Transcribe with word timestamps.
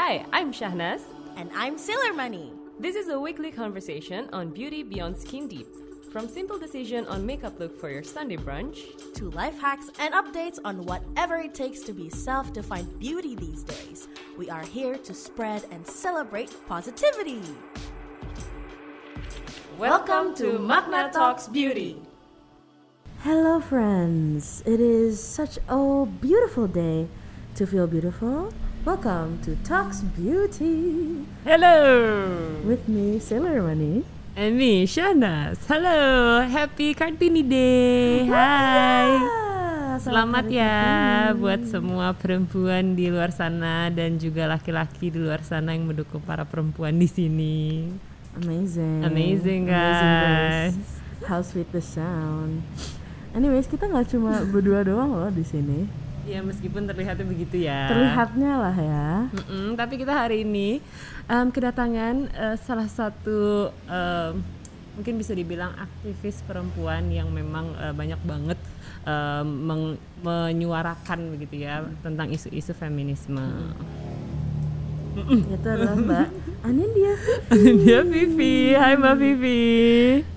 Hi, 0.00 0.24
I'm 0.32 0.52
Shahnaz. 0.52 1.02
And 1.36 1.50
I'm 1.56 1.76
Sailor 1.76 2.12
Money. 2.12 2.52
This 2.78 2.94
is 2.94 3.08
a 3.08 3.18
weekly 3.18 3.50
conversation 3.50 4.28
on 4.32 4.50
beauty 4.50 4.84
beyond 4.84 5.18
skin 5.18 5.48
deep. 5.48 5.66
From 6.12 6.28
simple 6.28 6.56
decision 6.56 7.04
on 7.06 7.26
makeup 7.26 7.58
look 7.58 7.76
for 7.76 7.90
your 7.90 8.04
Sunday 8.04 8.36
brunch 8.36 8.78
To 9.14 9.28
life 9.30 9.60
hacks 9.60 9.90
and 9.98 10.14
updates 10.14 10.60
on 10.64 10.86
whatever 10.86 11.38
it 11.38 11.52
takes 11.52 11.80
to 11.80 11.92
be 11.92 12.08
self 12.10 12.52
defined 12.52 12.96
beauty 13.00 13.34
these 13.34 13.64
days. 13.64 14.06
We 14.38 14.48
are 14.48 14.62
here 14.62 14.96
to 14.98 15.12
spread 15.12 15.64
and 15.72 15.84
celebrate 15.84 16.54
positivity. 16.68 17.42
Welcome 19.78 20.36
to 20.36 20.60
Magna 20.60 21.10
Talks 21.12 21.48
Beauty. 21.48 22.00
Hello, 23.24 23.58
friends. 23.58 24.62
It 24.64 24.78
is 24.78 25.20
such 25.20 25.58
a 25.68 26.06
beautiful 26.06 26.68
day 26.68 27.08
to 27.56 27.66
feel 27.66 27.88
beautiful. 27.88 28.52
Welcome 28.88 29.36
to 29.44 29.52
Talks 29.68 30.00
Beauty 30.16 31.20
Hello, 31.44 31.76
with 32.64 32.88
me, 32.88 33.20
Sailor 33.20 33.60
Money. 33.60 34.00
and 34.32 34.56
me 34.56 34.88
Shahnaz. 34.88 35.60
Hello, 35.68 36.40
Happy 36.48 36.96
Kartini 36.96 37.44
Day. 37.44 38.24
Hai. 38.32 39.12
Ah, 39.28 40.00
Selamat 40.00 40.48
ya 40.48 40.72
Kartini. 40.72 41.36
buat 41.36 41.60
semua 41.68 42.16
perempuan 42.16 42.96
di 42.96 43.12
luar 43.12 43.28
sana 43.28 43.92
dan 43.92 44.16
juga 44.16 44.48
laki-laki 44.48 45.12
di 45.12 45.20
luar 45.20 45.44
sana 45.44 45.76
yang 45.76 45.84
mendukung 45.84 46.24
para 46.24 46.48
perempuan 46.48 46.96
di 46.96 47.12
sini. 47.12 47.92
Amazing. 48.40 49.04
Amazing, 49.04 49.04
Amazing 49.04 49.62
guys. 49.68 50.72
How 51.28 51.44
sweet 51.44 51.68
the 51.76 51.84
sound. 51.84 52.64
Anyways, 53.36 53.68
kita 53.68 53.84
nggak 53.84 54.16
cuma 54.16 54.40
berdua 54.48 54.80
doang 54.80 55.12
loh 55.12 55.28
di 55.28 55.44
sini. 55.44 56.07
Ya 56.28 56.44
meskipun 56.44 56.84
terlihatnya 56.84 57.24
begitu 57.24 57.56
ya. 57.64 57.88
Terlihatnya 57.88 58.52
lah 58.60 58.76
ya. 58.76 59.08
Mm-mm, 59.32 59.66
tapi 59.74 59.96
kita 59.96 60.12
hari 60.12 60.44
ini 60.44 60.84
em, 61.24 61.48
kedatangan 61.48 62.28
eh, 62.28 62.56
salah 62.60 62.84
satu 62.84 63.72
em, 63.88 64.44
mungkin 64.92 65.14
bisa 65.16 65.32
dibilang 65.32 65.72
aktivis 65.74 66.44
perempuan 66.44 67.08
yang 67.08 67.32
memang 67.32 67.72
eh, 67.80 67.94
banyak 67.96 68.20
banget 68.22 68.60
meng- 69.40 69.96
menyuarakan 70.20 71.32
begitu 71.32 71.64
ya 71.64 71.80
tentang 72.04 72.28
isu-isu 72.28 72.76
feminisme. 72.76 73.40
Itu 75.48 75.64
adalah 75.64 75.96
Mbak 75.96 76.28
Anindya 76.58 77.14
Dia 77.54 78.02
Vivi, 78.02 78.74
hai 78.74 78.98
Mbak 78.98 79.14
Vivi. 79.14 79.62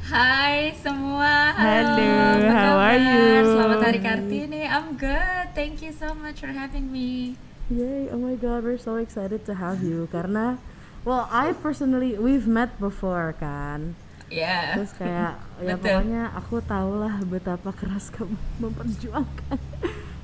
Hai 0.06 0.70
semua, 0.78 1.50
Halo, 1.58 2.14
how 2.46 2.78
are 2.78 3.02
you? 3.02 3.58
Selamat 3.58 3.78
Hari 3.90 4.00
Kartini, 4.06 4.62
I'm 4.70 4.94
good. 5.02 5.46
Thank 5.58 5.82
you 5.82 5.90
so 5.90 6.14
much 6.14 6.46
for 6.46 6.54
having 6.54 6.94
me. 6.94 7.34
Yay, 7.74 8.14
oh 8.14 8.22
my 8.22 8.38
god, 8.38 8.62
we're 8.62 8.78
so 8.78 9.02
excited 9.02 9.50
to 9.50 9.58
have 9.58 9.82
you 9.82 10.06
karena 10.14 10.62
well, 11.02 11.26
I 11.34 11.58
personally 11.58 12.14
we've 12.22 12.46
met 12.46 12.78
before 12.78 13.34
kan. 13.42 13.98
Ya, 14.30 14.78
Terus 14.78 14.94
kayak 15.02 15.42
ya 15.58 15.74
Betul. 15.76 16.06
pokoknya 16.06 16.24
aku 16.38 16.56
tahu 16.64 16.92
lah 17.02 17.18
betapa 17.26 17.74
keras 17.74 18.14
kamu 18.14 18.38
memperjuangkan 18.62 19.58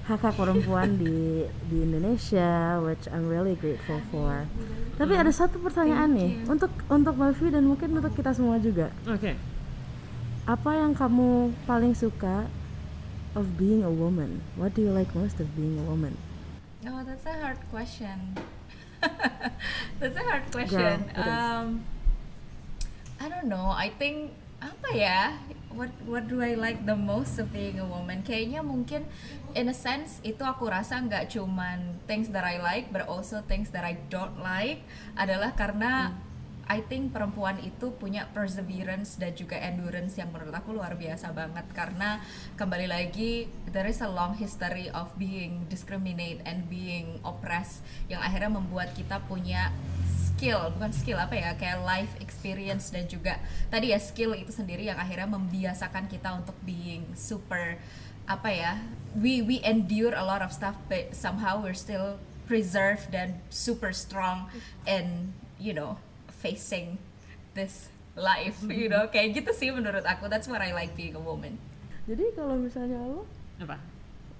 hak 0.07 0.23
hak 0.23 0.35
perempuan 0.39 0.95
di 0.95 1.43
di 1.67 1.77
Indonesia, 1.83 2.79
which 2.79 3.11
I'm 3.11 3.27
really 3.27 3.59
grateful 3.59 3.99
for. 4.07 4.47
Tapi 4.95 5.13
ada 5.19 5.27
satu 5.29 5.59
pertanyaan 5.59 6.15
nih 6.15 6.31
untuk 6.47 6.71
untuk 6.87 7.19
Mbak 7.19 7.35
Vi 7.43 7.47
dan 7.51 7.67
mungkin 7.67 7.91
untuk 7.91 8.15
kita 8.15 8.31
semua 8.31 8.55
juga. 8.63 8.87
Oke. 9.03 9.35
Apa 10.47 10.79
yang 10.79 10.95
kamu 10.95 11.51
paling 11.67 11.91
suka 11.91 12.47
of 13.35 13.59
being 13.59 13.83
a 13.83 13.91
woman? 13.91 14.39
What 14.55 14.79
do 14.79 14.87
you 14.87 14.95
like 14.95 15.11
most 15.11 15.43
of 15.43 15.51
being 15.59 15.75
a 15.75 15.83
woman? 15.83 16.15
oh 16.87 17.03
that's 17.03 17.27
a 17.27 17.35
hard 17.43 17.59
question. 17.67 18.39
that's 19.99 20.15
a 20.15 20.23
hard 20.23 20.47
question. 20.55 21.03
is. 21.11 21.19
Um, 21.19 21.83
I 23.19 23.27
don't 23.27 23.51
know. 23.51 23.75
I 23.75 23.91
think 23.91 24.31
apa 24.63 24.87
ya? 24.95 25.35
What 25.77 25.93
What 26.09 26.25
do 26.25 26.41
I 26.41 26.57
like 26.57 26.89
the 26.89 26.97
most 26.97 27.37
of 27.37 27.53
being 27.53 27.77
a 27.77 27.85
woman? 27.85 28.25
Kayaknya 28.25 28.65
mungkin 28.65 29.05
in 29.53 29.69
a 29.69 29.77
sense 29.77 30.17
itu 30.25 30.41
aku 30.41 30.65
rasa 30.65 30.97
nggak 30.97 31.29
cuman 31.29 32.01
things 32.09 32.33
that 32.33 32.41
I 32.41 32.57
like, 32.57 32.89
but 32.89 33.05
also 33.05 33.45
things 33.45 33.69
that 33.77 33.85
I 33.85 34.01
don't 34.09 34.41
like 34.41 34.81
adalah 35.13 35.53
karena 35.53 36.17
I 36.65 36.81
think 36.81 37.13
perempuan 37.13 37.61
itu 37.61 37.93
punya 37.95 38.25
perseverance 38.33 39.21
dan 39.21 39.37
juga 39.37 39.55
endurance 39.55 40.19
yang 40.19 40.33
menurut 40.33 40.51
aku 40.51 40.75
luar 40.75 40.99
biasa 40.99 41.31
banget 41.31 41.63
karena 41.71 42.19
kembali 42.59 42.91
lagi 42.91 43.47
there 43.71 43.87
is 43.87 44.03
a 44.03 44.09
long 44.11 44.35
history 44.35 44.91
of 44.91 45.13
being 45.15 45.63
discriminate 45.71 46.43
and 46.43 46.67
being 46.67 47.23
oppressed 47.23 47.85
yang 48.11 48.19
akhirnya 48.19 48.51
membuat 48.51 48.91
kita 48.97 49.23
punya 49.29 49.71
skill 50.37 50.69
bukan 50.77 50.93
skill 50.93 51.17
apa 51.17 51.33
ya 51.33 51.49
kayak 51.57 51.81
life 51.81 52.13
experience 52.21 52.93
dan 52.93 53.09
juga 53.09 53.41
tadi 53.73 53.89
ya 53.89 53.97
skill 53.97 54.37
itu 54.37 54.53
sendiri 54.53 54.85
yang 54.85 55.01
akhirnya 55.01 55.25
membiasakan 55.25 56.05
kita 56.05 56.29
untuk 56.37 56.53
being 56.61 57.09
super 57.17 57.81
apa 58.29 58.49
ya 58.53 58.73
we 59.17 59.41
we 59.41 59.57
endure 59.65 60.13
a 60.13 60.21
lot 60.21 60.45
of 60.45 60.53
stuff 60.53 60.77
but 60.85 61.09
somehow 61.17 61.57
we're 61.57 61.73
still 61.73 62.21
preserved 62.45 63.09
dan 63.09 63.41
super 63.49 63.89
strong 63.89 64.45
and 64.85 65.33
you 65.57 65.73
know 65.73 65.97
facing 66.29 67.01
this 67.57 67.89
life 68.13 68.61
you 68.69 68.85
know 68.85 69.09
kayak 69.09 69.33
gitu 69.33 69.49
sih 69.57 69.73
menurut 69.73 70.05
aku 70.05 70.29
that's 70.29 70.45
what 70.45 70.61
I 70.61 70.69
like 70.69 70.93
being 70.93 71.17
a 71.17 71.23
woman 71.23 71.57
Jadi 72.07 72.31
kalau 72.39 72.55
misalnya 72.55 73.03
lo 73.03 73.27
Apa? 73.59 73.81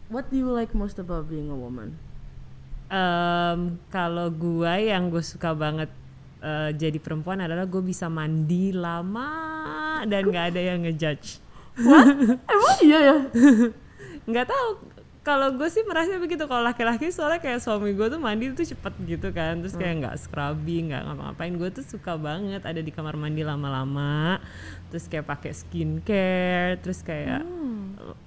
What 0.08 0.32
do 0.32 0.40
you 0.40 0.48
like 0.48 0.72
most 0.72 0.96
about 1.02 1.28
being 1.28 1.52
a 1.52 1.58
woman? 1.58 2.00
Em, 2.88 3.60
kalau 3.92 4.32
gua 4.32 4.80
yang 4.80 5.12
gue 5.12 5.20
suka 5.20 5.52
banget 5.52 5.92
eh, 6.40 6.72
jadi 6.72 6.96
perempuan 7.04 7.44
adalah 7.44 7.68
gue 7.68 7.84
bisa 7.84 8.08
mandi 8.08 8.72
lama 8.72 9.28
dan 10.08 10.22
nggak 10.24 10.46
ada 10.56 10.62
yang 10.62 10.80
ngejudge. 10.88 11.44
Emang 12.54 12.78
iya 12.82 13.00
ya? 13.04 13.18
nggak 14.24 14.48
tahu. 14.48 14.70
Kalau 15.22 15.52
gue 15.60 15.68
sih 15.68 15.84
merasa 15.84 16.16
begitu. 16.16 16.48
Kalau 16.48 16.64
laki-laki 16.64 17.12
soalnya 17.12 17.44
kayak 17.44 17.60
suami 17.60 17.92
gue 17.92 18.08
tuh 18.08 18.16
mandi 18.16 18.48
tuh 18.56 18.64
cepet 18.64 18.94
gitu 19.04 19.28
kan. 19.36 19.60
Terus 19.60 19.76
kayak 19.76 20.08
nggak 20.08 20.16
scrubbing 20.24 20.96
nggak 20.96 21.04
ngapa-ngapain. 21.04 21.54
Gue 21.60 21.70
tuh 21.76 21.84
suka 21.84 22.16
banget 22.16 22.64
ada 22.64 22.80
di 22.80 22.92
kamar 22.96 23.20
mandi 23.20 23.44
lama-lama. 23.44 24.40
Terus 24.88 25.12
kayak 25.12 25.28
pakai 25.28 25.52
skincare 25.52 26.80
terus 26.80 27.04
kayak 27.04 27.44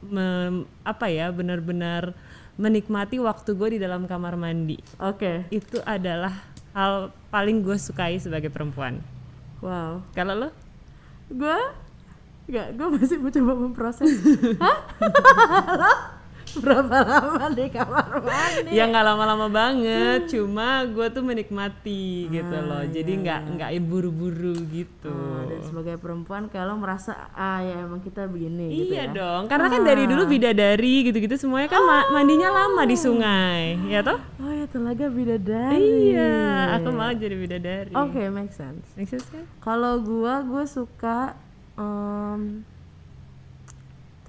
mem- 0.04 0.68
apa 0.84 1.08
ya 1.08 1.32
benar-benar 1.32 2.12
menikmati 2.60 3.16
waktu 3.16 3.56
gue 3.56 3.68
di 3.74 3.78
dalam 3.80 4.04
kamar 4.04 4.36
mandi 4.36 4.76
Oke. 5.00 5.48
itu 5.48 5.80
adalah 5.88 6.44
hal 6.76 7.08
paling 7.32 7.64
gue 7.64 7.80
sukai 7.80 8.20
sebagai 8.20 8.52
perempuan 8.52 9.00
Wow. 9.64 10.04
kalau 10.12 10.36
lo 10.36 10.48
Gue 11.30 11.56
Enggak, 12.50 12.68
gue 12.74 12.86
masih 12.98 13.18
mencoba 13.22 13.52
memproses. 13.54 14.10
Hah? 14.64 14.78
Berapa 16.58 16.96
lama 17.00 17.46
di 17.50 17.66
kamar 17.68 18.10
mandi? 18.18 18.70
ya 18.72 18.84
nggak 18.84 19.04
lama-lama 19.04 19.46
banget. 19.46 20.26
Cuma 20.26 20.82
gue 20.84 21.06
tuh 21.08 21.22
menikmati 21.22 22.26
gitu 22.26 22.50
Ah, 22.52 22.64
loh 22.64 22.82
jadi 22.84 23.06
iya, 23.08 23.22
nggak 23.22 23.40
nggak 23.54 23.70
buru-buru 23.80 24.54
gitu. 24.66 25.08
Oh, 25.08 25.46
dan 25.46 25.60
sebagai 25.62 25.96
perempuan 25.96 26.46
kalau 26.46 26.74
merasa 26.74 27.14
ah 27.32 27.60
ya 27.60 27.80
emang 27.80 28.00
kita 28.00 28.24
begini 28.24 28.66
gitu 28.68 28.92
iya 28.92 29.06
ya. 29.06 29.14
dong. 29.14 29.46
Karena 29.46 29.66
kan 29.68 29.82
dari 29.82 30.04
dulu 30.04 30.22
bidadari 30.24 30.94
gitu-gitu 31.04 31.36
semuanya 31.36 31.68
kan 31.68 31.82
ma- 31.82 32.10
mandinya 32.10 32.50
lama 32.50 32.82
di 32.82 32.96
sungai. 32.96 33.78
Ya 33.86 34.02
toh? 34.02 34.18
Oh 34.38 34.50
ya 34.50 34.66
telaga 34.66 35.06
bidadari. 35.06 36.10
iya 36.10 36.32
aku 36.74 36.88
mau 36.90 37.10
jadi 37.10 37.36
bidadari. 37.36 37.92
Oke, 37.92 38.26
make 38.28 38.50
sense. 38.50 38.82
Make 38.94 39.06
sense 39.06 39.26
kan? 39.28 39.44
Kalau 39.60 40.00
gua 40.00 40.40
gue 40.40 40.64
suka 40.64 41.36
em, 41.74 42.62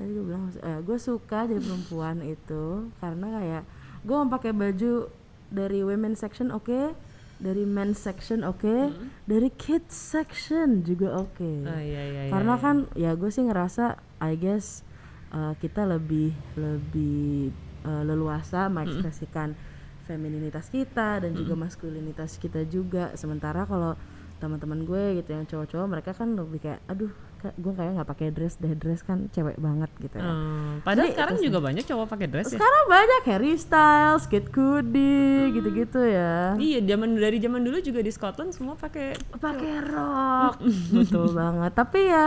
tadi 0.01 0.17
gue 0.17 0.25
bilang 0.25 0.49
eh, 0.49 0.79
gue 0.81 0.97
suka 0.97 1.45
jadi 1.45 1.61
perempuan 1.61 2.25
itu 2.25 2.89
karena 2.97 3.27
kayak 3.37 3.63
gue 4.01 4.15
mau 4.17 4.29
pakai 4.33 4.49
baju 4.49 5.05
dari 5.53 5.85
women 5.85 6.17
section 6.17 6.49
oke 6.49 6.97
dari 7.41 7.65
men 7.65 7.93
section 7.93 8.41
oke 8.45 8.93
dari 9.25 9.49
kids 9.57 9.93
section 9.93 10.85
juga 10.85 11.17
oke. 11.21 11.51
Oh 11.65 11.81
iya 11.81 12.01
iya 12.05 12.21
iya, 12.29 12.31
karena 12.33 12.53
iya. 12.57 12.63
kan 12.63 12.75
ya 12.93 13.11
gue 13.17 13.29
sih 13.33 13.41
ngerasa 13.45 13.97
I 14.21 14.37
guess 14.37 14.85
uh, 15.33 15.57
kita 15.57 15.89
lebih 15.89 16.33
lebih 16.53 17.49
uh, 17.81 18.05
leluasa 18.05 18.69
mengekspresikan 18.69 19.57
femininitas 20.05 20.69
kita 20.69 21.25
dan 21.25 21.33
juga 21.33 21.57
maskulinitas 21.57 22.37
kita 22.37 22.61
juga. 22.69 23.09
Sementara 23.17 23.65
kalau 23.65 23.97
teman-teman 24.37 24.85
gue 24.85 25.21
gitu 25.21 25.29
yang 25.33 25.45
cowok-cowok 25.45 25.87
mereka 25.89 26.11
kan 26.17 26.33
lebih 26.33 26.61
kayak 26.61 26.81
aduh 26.89 27.13
gue 27.49 27.73
kayak 27.73 27.91
nggak 27.97 28.09
pakai 28.13 28.27
dress 28.29 28.55
deh 28.61 28.73
dress 28.77 29.01
kan 29.01 29.25
cewek 29.33 29.57
banget 29.57 29.89
gitu 29.97 30.15
ya. 30.21 30.29
Hmm, 30.29 30.85
padahal 30.85 31.09
Jadi 31.09 31.15
sekarang 31.17 31.37
juga 31.41 31.57
banyak 31.59 31.83
cowok 31.89 32.07
pakai 32.07 32.27
dress 32.29 32.47
ya? 32.53 32.61
Sekarang 32.61 32.83
banyak 32.85 33.21
Harry 33.33 33.53
Styles, 33.57 34.23
Kid 34.29 34.45
Cudi 34.53 35.49
gitu-gitu 35.57 36.01
ya. 36.05 36.53
Iya 36.55 36.79
zaman 36.85 37.17
dari 37.17 37.37
zaman 37.41 37.61
dulu 37.65 37.77
juga 37.81 37.99
di 38.05 38.11
Scotland 38.13 38.53
semua 38.53 38.77
pakai 38.77 39.17
pakai 39.41 39.73
rok 39.89 40.61
betul 40.95 41.33
banget. 41.33 41.71
Tapi 41.73 42.01
ya 42.05 42.25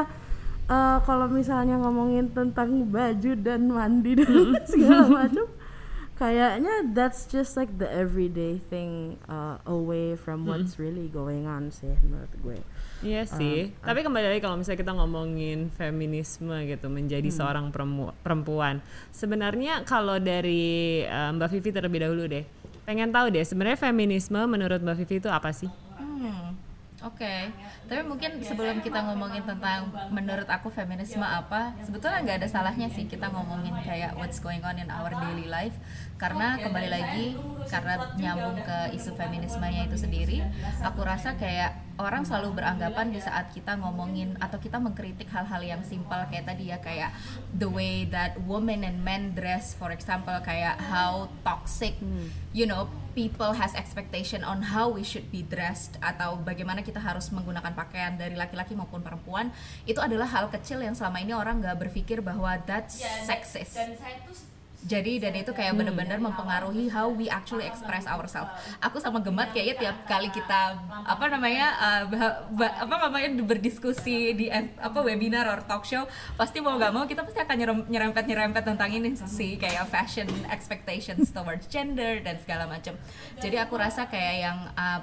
eh, 0.66 0.98
kalau 1.06 1.26
misalnya 1.30 1.78
ngomongin 1.78 2.34
tentang 2.34 2.90
baju 2.90 3.32
dan 3.38 3.70
mandi 3.70 4.12
dan 4.18 4.58
segala 4.70 5.06
macam 5.06 5.46
kayaknya 6.14 6.94
that's 6.94 7.26
just 7.26 7.58
like 7.58 7.70
the 7.78 7.90
everyday 7.90 8.62
thing 8.70 9.18
uh, 9.26 9.58
away 9.66 10.14
from 10.14 10.46
what's 10.46 10.78
really 10.78 11.10
going 11.10 11.46
on 11.46 11.74
sih 11.74 11.98
menurut 12.06 12.30
gue. 12.38 12.58
Iya 13.02 13.26
sih. 13.26 13.74
Tapi 13.82 14.00
kembali 14.00 14.26
lagi 14.30 14.40
kalau 14.40 14.56
misalnya 14.56 14.80
kita 14.80 14.92
ngomongin 14.94 15.72
feminisme 15.74 16.54
gitu, 16.64 16.86
menjadi 16.86 17.26
seorang 17.32 17.74
peremu- 17.74 18.14
perempuan. 18.22 18.78
Sebenarnya 19.10 19.82
kalau 19.82 20.22
dari 20.22 21.02
eh, 21.02 21.30
Mbak 21.34 21.48
Vivi 21.58 21.70
terlebih 21.74 22.00
dahulu 22.06 22.24
deh. 22.30 22.44
Pengen 22.84 23.10
tahu 23.10 23.32
deh 23.32 23.44
sebenarnya 23.44 23.80
feminisme 23.80 24.36
menurut 24.44 24.78
Mbak 24.84 24.96
Vivi 25.02 25.16
itu 25.18 25.28
apa 25.32 25.50
sih? 25.56 25.68
Hmm, 25.96 26.52
Oke, 27.04 27.52
tapi 27.84 28.00
mungkin 28.00 28.40
sebelum 28.40 28.80
kita 28.80 29.04
ngomongin 29.04 29.44
tentang 29.44 29.92
menurut 30.08 30.48
aku 30.48 30.72
feminisme 30.72 31.20
apa, 31.20 31.76
sebetulnya 31.84 32.24
nggak 32.24 32.38
ada 32.40 32.48
salahnya 32.48 32.88
sih 32.88 33.04
kita 33.04 33.28
ngomongin 33.28 33.76
kayak 33.84 34.16
what's 34.16 34.40
going 34.40 34.64
on 34.64 34.72
in 34.80 34.88
our 34.88 35.12
daily 35.12 35.44
life, 35.44 35.76
karena 36.16 36.56
kembali 36.56 36.88
lagi 36.88 37.36
karena 37.68 38.08
nyambung 38.16 38.56
ke 38.56 38.96
isu 38.96 39.12
feminismenya 39.20 39.84
itu 39.84 40.00
sendiri, 40.00 40.48
aku 40.80 41.04
rasa 41.04 41.36
kayak 41.36 41.76
orang 42.00 42.24
selalu 42.24 42.56
beranggapan 42.64 43.12
di 43.12 43.20
saat 43.20 43.52
kita 43.52 43.76
ngomongin 43.84 44.40
atau 44.40 44.56
kita 44.56 44.80
mengkritik 44.80 45.28
hal-hal 45.28 45.60
yang 45.60 45.84
simpel 45.84 46.24
kayak 46.32 46.48
tadi 46.48 46.72
ya 46.72 46.80
kayak 46.80 47.12
the 47.52 47.68
way 47.68 48.08
that 48.08 48.32
women 48.48 48.80
and 48.80 49.04
men 49.04 49.36
dress, 49.36 49.76
for 49.76 49.92
example 49.92 50.32
kayak 50.40 50.80
how 50.80 51.28
toxic, 51.44 52.00
you 52.56 52.64
know 52.64 52.88
people 53.14 53.54
has 53.54 53.72
expectation 53.78 54.42
on 54.42 54.60
how 54.60 54.90
we 54.90 55.06
should 55.06 55.24
be 55.30 55.46
dressed 55.46 55.96
atau 56.02 56.36
bagaimana 56.42 56.82
kita 56.82 56.98
harus 56.98 57.30
menggunakan 57.30 57.72
pakaian 57.72 58.18
dari 58.18 58.34
laki-laki 58.34 58.74
maupun 58.74 59.00
perempuan 59.00 59.54
itu 59.86 60.02
adalah 60.02 60.26
hal 60.26 60.50
kecil 60.50 60.82
yang 60.82 60.92
selama 60.92 61.22
ini 61.22 61.32
orang 61.32 61.62
nggak 61.62 61.78
berpikir 61.88 62.18
bahwa 62.20 62.58
that's 62.66 63.00
sexist 63.24 63.78
jadi 64.84 65.16
dan 65.16 65.32
itu 65.32 65.50
kayak 65.56 65.80
bener-bener 65.80 66.20
mempengaruhi 66.20 66.92
how 66.92 67.08
we 67.08 67.24
actually 67.32 67.64
express 67.64 68.04
ourselves. 68.04 68.52
Aku 68.84 69.00
sama 69.00 69.24
Gemat 69.24 69.50
kayaknya 69.56 69.76
tiap 69.80 69.96
kali 70.04 70.28
kita 70.28 70.76
apa 71.08 71.24
namanya 71.32 71.66
uh, 71.80 72.02
bah- 72.12 72.38
bah- 72.52 72.76
apa 72.84 72.94
namanya 73.08 73.40
berdiskusi 73.40 74.36
di 74.36 74.52
F- 74.52 74.76
apa 74.76 75.00
webinar 75.00 75.48
or 75.48 75.64
talk 75.64 75.88
show 75.88 76.04
pasti 76.36 76.60
mau 76.60 76.76
nggak 76.76 76.92
mau 76.92 77.08
kita 77.08 77.24
pasti 77.24 77.40
akan 77.40 77.56
nyerem- 77.56 77.86
nyerempet-nyerempet 77.88 78.62
tentang 78.62 78.92
ini 78.92 79.16
sih 79.16 79.56
kayak 79.56 79.88
fashion 79.88 80.28
expectations 80.52 81.32
towards 81.32 81.64
gender 81.72 82.20
dan 82.20 82.36
segala 82.44 82.68
macam. 82.68 82.92
Jadi 83.40 83.56
aku 83.56 83.80
rasa 83.80 84.04
kayak 84.04 84.36
yang 84.44 84.58
uh, 84.76 85.00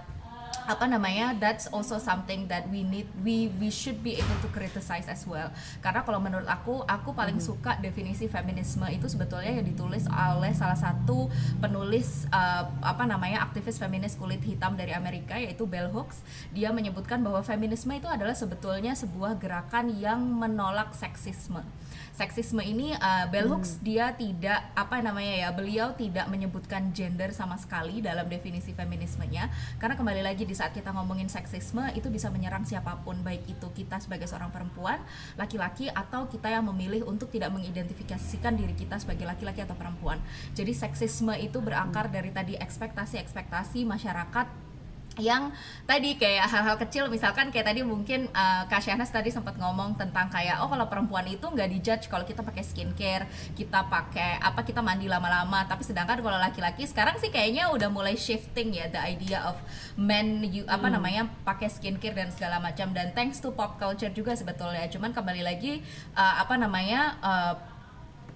apa 0.70 0.86
namanya 0.88 1.36
that's 1.38 1.68
also 1.72 1.98
something 1.98 2.46
that 2.48 2.68
we 2.70 2.86
need 2.86 3.08
we 3.26 3.52
we 3.60 3.68
should 3.74 4.00
be 4.06 4.16
able 4.18 4.38
to 4.44 4.50
criticize 4.54 5.08
as 5.10 5.26
well. 5.26 5.50
Karena 5.84 6.06
kalau 6.06 6.22
menurut 6.22 6.48
aku 6.48 6.86
aku 6.86 7.12
paling 7.12 7.42
suka 7.42 7.78
definisi 7.82 8.32
feminisme 8.32 8.86
itu 8.92 9.10
sebetulnya 9.10 9.52
yang 9.62 9.68
ditulis 9.68 10.06
oleh 10.08 10.54
salah 10.56 10.78
satu 10.78 11.28
penulis 11.60 12.30
uh, 12.30 12.70
apa 12.84 13.04
namanya 13.10 13.44
aktivis 13.46 13.82
feminis 13.82 14.16
kulit 14.16 14.42
hitam 14.44 14.78
dari 14.78 14.96
Amerika 14.96 15.36
yaitu 15.36 15.68
Bell 15.68 15.90
Hooks. 15.90 16.24
Dia 16.54 16.70
menyebutkan 16.72 17.20
bahwa 17.24 17.42
feminisme 17.42 17.92
itu 17.92 18.08
adalah 18.08 18.38
sebetulnya 18.38 18.94
sebuah 18.96 19.40
gerakan 19.42 19.92
yang 19.98 20.22
menolak 20.22 20.94
seksisme 20.96 21.64
seksisme 22.12 22.60
ini 22.62 22.92
uh, 22.96 23.26
Bell 23.32 23.48
Hooks 23.48 23.80
dia 23.80 24.12
tidak 24.16 24.60
apa 24.76 25.00
namanya 25.00 25.48
ya 25.48 25.50
beliau 25.56 25.96
tidak 25.96 26.28
menyebutkan 26.28 26.92
gender 26.92 27.32
sama 27.32 27.56
sekali 27.56 28.04
dalam 28.04 28.28
definisi 28.28 28.76
feminismenya. 28.76 29.48
Karena 29.80 29.96
kembali 29.96 30.22
lagi 30.22 30.44
di 30.44 30.56
saat 30.56 30.76
kita 30.76 30.92
ngomongin 30.92 31.32
seksisme 31.32 31.88
itu 31.96 32.12
bisa 32.12 32.28
menyerang 32.30 32.68
siapa 32.68 33.00
pun 33.02 33.20
baik 33.24 33.48
itu 33.48 33.68
kita 33.72 34.00
sebagai 34.04 34.28
seorang 34.28 34.52
perempuan 34.52 35.00
laki-laki 35.40 35.88
atau 35.92 36.28
kita 36.28 36.52
yang 36.52 36.68
memilih 36.68 37.08
untuk 37.08 37.32
tidak 37.32 37.52
mengidentifikasikan 37.56 38.56
diri 38.60 38.76
kita 38.76 39.00
sebagai 39.00 39.24
laki-laki 39.28 39.64
atau 39.64 39.76
perempuan. 39.78 40.20
Jadi 40.56 40.76
seksisme 40.76 41.34
itu 41.40 41.60
berakar 41.64 42.12
dari 42.12 42.30
tadi 42.30 42.54
ekspektasi-ekspektasi 42.60 43.88
masyarakat 43.88 44.71
yang 45.20 45.52
tadi 45.84 46.16
kayak 46.16 46.48
hal-hal 46.48 46.80
kecil 46.80 47.12
misalkan 47.12 47.52
kayak 47.52 47.68
tadi 47.68 47.84
mungkin 47.84 48.32
uh, 48.32 48.64
Kak 48.72 48.80
Syahnas 48.80 49.12
tadi 49.12 49.28
sempat 49.28 49.60
ngomong 49.60 50.00
tentang 50.00 50.32
kayak 50.32 50.64
oh 50.64 50.72
kalau 50.72 50.88
perempuan 50.88 51.28
itu 51.28 51.44
nggak 51.44 51.68
dijudge 51.68 52.06
kalau 52.08 52.24
kita 52.24 52.40
pakai 52.40 52.64
skincare 52.64 53.28
kita 53.52 53.92
pakai 53.92 54.40
apa 54.40 54.64
kita 54.64 54.80
mandi 54.80 55.12
lama-lama. 55.12 55.68
Tapi 55.68 55.84
sedangkan 55.84 56.24
kalau 56.24 56.40
laki-laki 56.40 56.88
sekarang 56.88 57.20
sih 57.20 57.28
kayaknya 57.28 57.68
udah 57.76 57.92
mulai 57.92 58.16
shifting 58.16 58.72
ya 58.72 58.88
the 58.88 59.02
idea 59.04 59.44
of 59.44 59.60
men 60.00 60.48
you, 60.48 60.64
apa 60.72 60.88
namanya 60.88 61.28
pakai 61.44 61.68
skincare 61.68 62.16
dan 62.16 62.32
segala 62.32 62.64
macam. 62.64 62.96
Dan 62.96 63.12
thanks 63.12 63.44
to 63.44 63.52
pop 63.52 63.76
culture 63.76 64.12
juga 64.16 64.32
sebetulnya. 64.40 64.88
Cuman 64.88 65.12
kembali 65.12 65.44
lagi 65.44 65.84
uh, 66.16 66.40
apa 66.40 66.56
namanya 66.56 67.20
uh, 67.20 67.54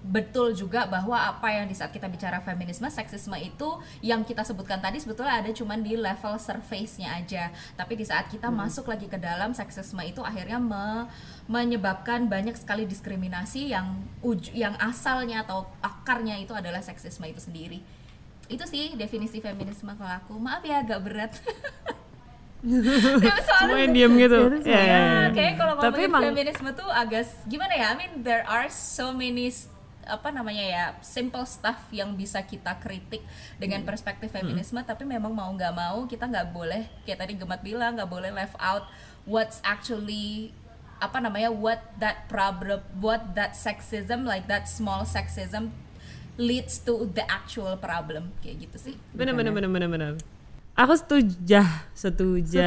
betul 0.06 0.54
juga 0.54 0.86
bahwa 0.86 1.18
apa 1.18 1.50
yang 1.50 1.66
di 1.66 1.74
saat 1.74 1.90
kita 1.90 2.06
bicara 2.06 2.38
feminisme 2.38 2.86
seksisme 2.86 3.34
itu 3.36 3.66
yang 4.00 4.22
kita 4.22 4.46
sebutkan 4.46 4.78
tadi 4.78 4.96
sebetulnya 4.96 5.42
ada 5.42 5.50
cuman 5.50 5.82
di 5.82 5.98
level 5.98 6.38
surface-nya 6.38 7.18
aja 7.18 7.50
tapi 7.74 7.98
di 7.98 8.06
saat 8.06 8.30
kita 8.30 8.46
masuk 8.46 8.86
lagi 8.86 9.10
ke 9.10 9.18
dalam 9.18 9.50
seksisme 9.50 9.98
itu 10.00 10.22
akhirnya 10.22 10.62
me- 10.62 11.10
menyebabkan 11.46 12.30
banyak 12.30 12.54
sekali 12.54 12.86
diskriminasi 12.86 13.74
yang 13.74 13.98
uj- 14.22 14.54
yang 14.54 14.78
asalnya 14.78 15.42
atau 15.42 15.66
akarnya 15.82 16.38
itu 16.38 16.54
adalah 16.54 16.78
seksisme 16.80 17.26
itu 17.26 17.42
sendiri 17.42 17.82
itu 18.46 18.62
sih 18.62 18.94
definisi 18.94 19.42
feminisme 19.42 19.90
kalau 19.98 20.12
aku 20.22 20.38
maaf 20.38 20.62
ya 20.62 20.86
agak 20.86 21.02
berat 21.02 21.32
Semua 23.60 23.78
yang 23.78 23.94
diem 23.94 24.12
gitu. 24.18 24.38
Ya, 24.66 24.80
Ya, 24.80 24.80
ya. 24.82 25.00
kayak 25.30 25.54
kalau 25.54 25.74
Tapi 25.78 25.86
ngomongin 26.02 26.10
emang 26.10 26.22
feminisme 26.32 26.68
tuh 26.74 26.88
agak 26.90 27.24
gimana 27.46 27.72
ya? 27.74 27.86
I 27.92 27.96
mean 27.96 28.12
there 28.26 28.42
are 28.42 28.66
so 28.66 29.14
many 29.14 29.52
apa 30.06 30.30
namanya 30.30 30.64
ya 30.64 30.84
simple 31.02 31.42
stuff 31.44 31.90
yang 31.90 32.14
bisa 32.14 32.38
kita 32.46 32.78
kritik 32.78 33.20
dengan 33.58 33.82
Hmm. 33.82 33.90
perspektif 33.90 34.30
feminisme 34.30 34.78
tapi 34.86 35.02
memang 35.02 35.34
mau 35.34 35.50
nggak 35.50 35.74
mau 35.74 36.06
kita 36.06 36.30
nggak 36.30 36.54
boleh 36.54 36.86
kayak 37.02 37.26
tadi 37.26 37.34
Gemat 37.34 37.60
bilang 37.60 37.98
nggak 37.98 38.08
boleh 38.08 38.30
left 38.30 38.54
out 38.62 38.86
what's 39.26 39.58
actually 39.66 40.54
apa 40.96 41.20
namanya 41.20 41.52
what 41.52 41.82
that 41.98 42.24
problem 42.30 42.80
what 42.96 43.34
that 43.36 43.52
sexism 43.52 44.24
like 44.24 44.46
that 44.48 44.64
small 44.64 45.02
sexism 45.04 45.74
leads 46.40 46.80
to 46.80 47.08
the 47.12 47.24
actual 47.28 47.76
problem 47.76 48.32
kayak 48.40 48.64
gitu 48.64 48.92
sih 48.92 48.94
bener 49.12 49.34
bener 49.34 49.52
bener 49.52 49.68
bener 49.68 49.88
bener. 49.90 50.12
Aku 50.76 50.92
setuju, 50.92 51.64
setuju. 51.96 52.60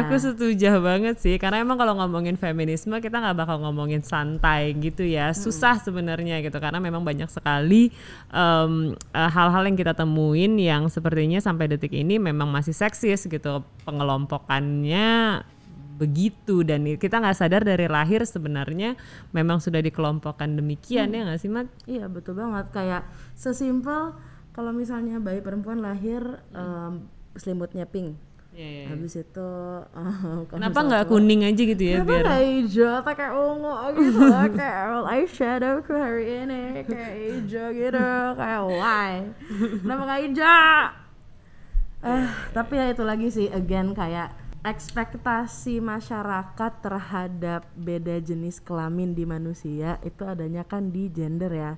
Aku 0.00 0.16
setuju 0.16 0.80
banget 0.80 1.20
sih, 1.20 1.36
karena 1.36 1.60
emang 1.60 1.76
kalau 1.76 1.92
ngomongin 2.00 2.40
feminisme 2.40 2.96
kita 3.04 3.20
nggak 3.20 3.36
bakal 3.36 3.60
ngomongin 3.60 4.00
santai 4.00 4.72
gitu 4.80 5.04
ya, 5.04 5.36
susah 5.36 5.76
sebenarnya 5.76 6.40
gitu, 6.40 6.56
karena 6.56 6.80
memang 6.80 7.04
banyak 7.04 7.28
sekali 7.28 7.92
eh, 8.32 8.68
hal-hal 9.12 9.62
yang 9.68 9.76
kita 9.76 9.92
temuin 9.92 10.56
yang 10.56 10.88
sepertinya 10.88 11.36
sampai 11.36 11.76
detik 11.76 11.92
ini 11.92 12.16
memang 12.16 12.48
masih 12.48 12.72
seksis 12.72 13.28
gitu, 13.28 13.60
pengelompokannya 13.84 15.44
begitu 15.92 16.64
dan 16.64 16.82
kita 16.96 17.20
nggak 17.20 17.36
sadar 17.36 17.62
dari 17.62 17.86
lahir 17.86 18.24
sebenarnya 18.24 18.96
memang 19.30 19.60
sudah 19.60 19.84
dikelompokkan 19.84 20.48
demikian 20.56 21.12
ya 21.12 21.28
nggak 21.28 21.38
sih 21.38 21.52
Mat? 21.52 21.68
Iya 21.84 22.08
betul 22.08 22.40
banget. 22.40 22.72
Kayak 22.72 23.04
sesimpel 23.36 24.16
kalau 24.52 24.70
misalnya 24.72 25.16
bayi 25.16 25.40
perempuan 25.40 25.80
lahir 25.80 26.20
em, 26.52 27.08
selimutnya 27.36 27.88
pink. 27.88 28.16
Iya, 28.52 28.68
iya. 28.68 28.84
Habis 28.92 29.16
itu 29.16 29.48
kalau 30.48 30.60
Kenapa 30.60 30.80
nggak 30.84 31.04
kuning 31.08 31.40
aja 31.40 31.62
gitu 31.64 31.82
ya 31.82 32.04
Kenapa 32.04 32.08
biar 32.12 32.26
hijau? 32.44 32.90
Atau 33.00 33.12
kayak 33.16 33.32
ungu 33.32 33.72
gitu 33.96 34.20
loh 34.20 34.44
kayak 34.60 34.84
eyeshadow 35.08 35.74
ku 35.80 35.92
hari 35.96 36.24
ini 36.44 36.62
kayak 36.84 37.12
hijau 37.16 37.68
gitu 37.72 38.08
kayak 38.36 38.62
why 38.68 39.12
kenapa 39.80 40.02
nggak 40.04 40.20
hijau? 40.28 40.76
Eh 42.04 42.24
tapi 42.52 42.72
ya 42.76 42.86
itu 42.92 43.02
lagi 43.08 43.28
sih 43.32 43.48
again 43.48 43.96
kayak 43.96 44.36
ekspektasi 44.62 45.80
masyarakat 45.82 46.72
terhadap 46.84 47.66
beda 47.74 48.20
jenis 48.20 48.60
kelamin 48.62 49.16
di 49.16 49.24
manusia 49.24 49.96
itu 50.04 50.22
adanya 50.22 50.62
kan 50.62 50.92
di 50.92 51.08
gender 51.10 51.50
ya 51.50 51.72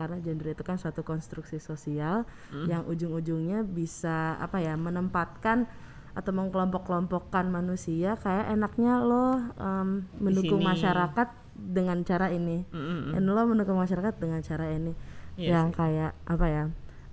karena 0.00 0.16
gender 0.24 0.56
itu 0.56 0.64
kan 0.64 0.80
suatu 0.80 1.04
konstruksi 1.04 1.60
sosial 1.60 2.24
yang 2.64 2.88
ujung-ujungnya 2.88 3.60
bisa 3.68 4.40
apa 4.40 4.56
ya 4.64 4.72
menempatkan 4.80 5.68
atau 6.16 6.32
mengkelompok-kelompokkan 6.32 7.46
manusia 7.52 8.16
kayak 8.16 8.48
enaknya 8.48 8.98
lo 9.04 9.44
em, 9.60 10.08
mendukung 10.18 10.64
masyarakat 10.64 11.28
dengan 11.54 12.00
cara 12.02 12.32
ini. 12.32 12.64
Dan 13.12 13.28
lo 13.28 13.44
mendukung 13.44 13.76
masyarakat 13.76 14.16
dengan 14.16 14.40
cara 14.40 14.72
ini. 14.72 14.96
Iya 15.36 15.60
yang 15.60 15.68
kayak 15.70 16.16
apa 16.26 16.46
ya 16.48 16.64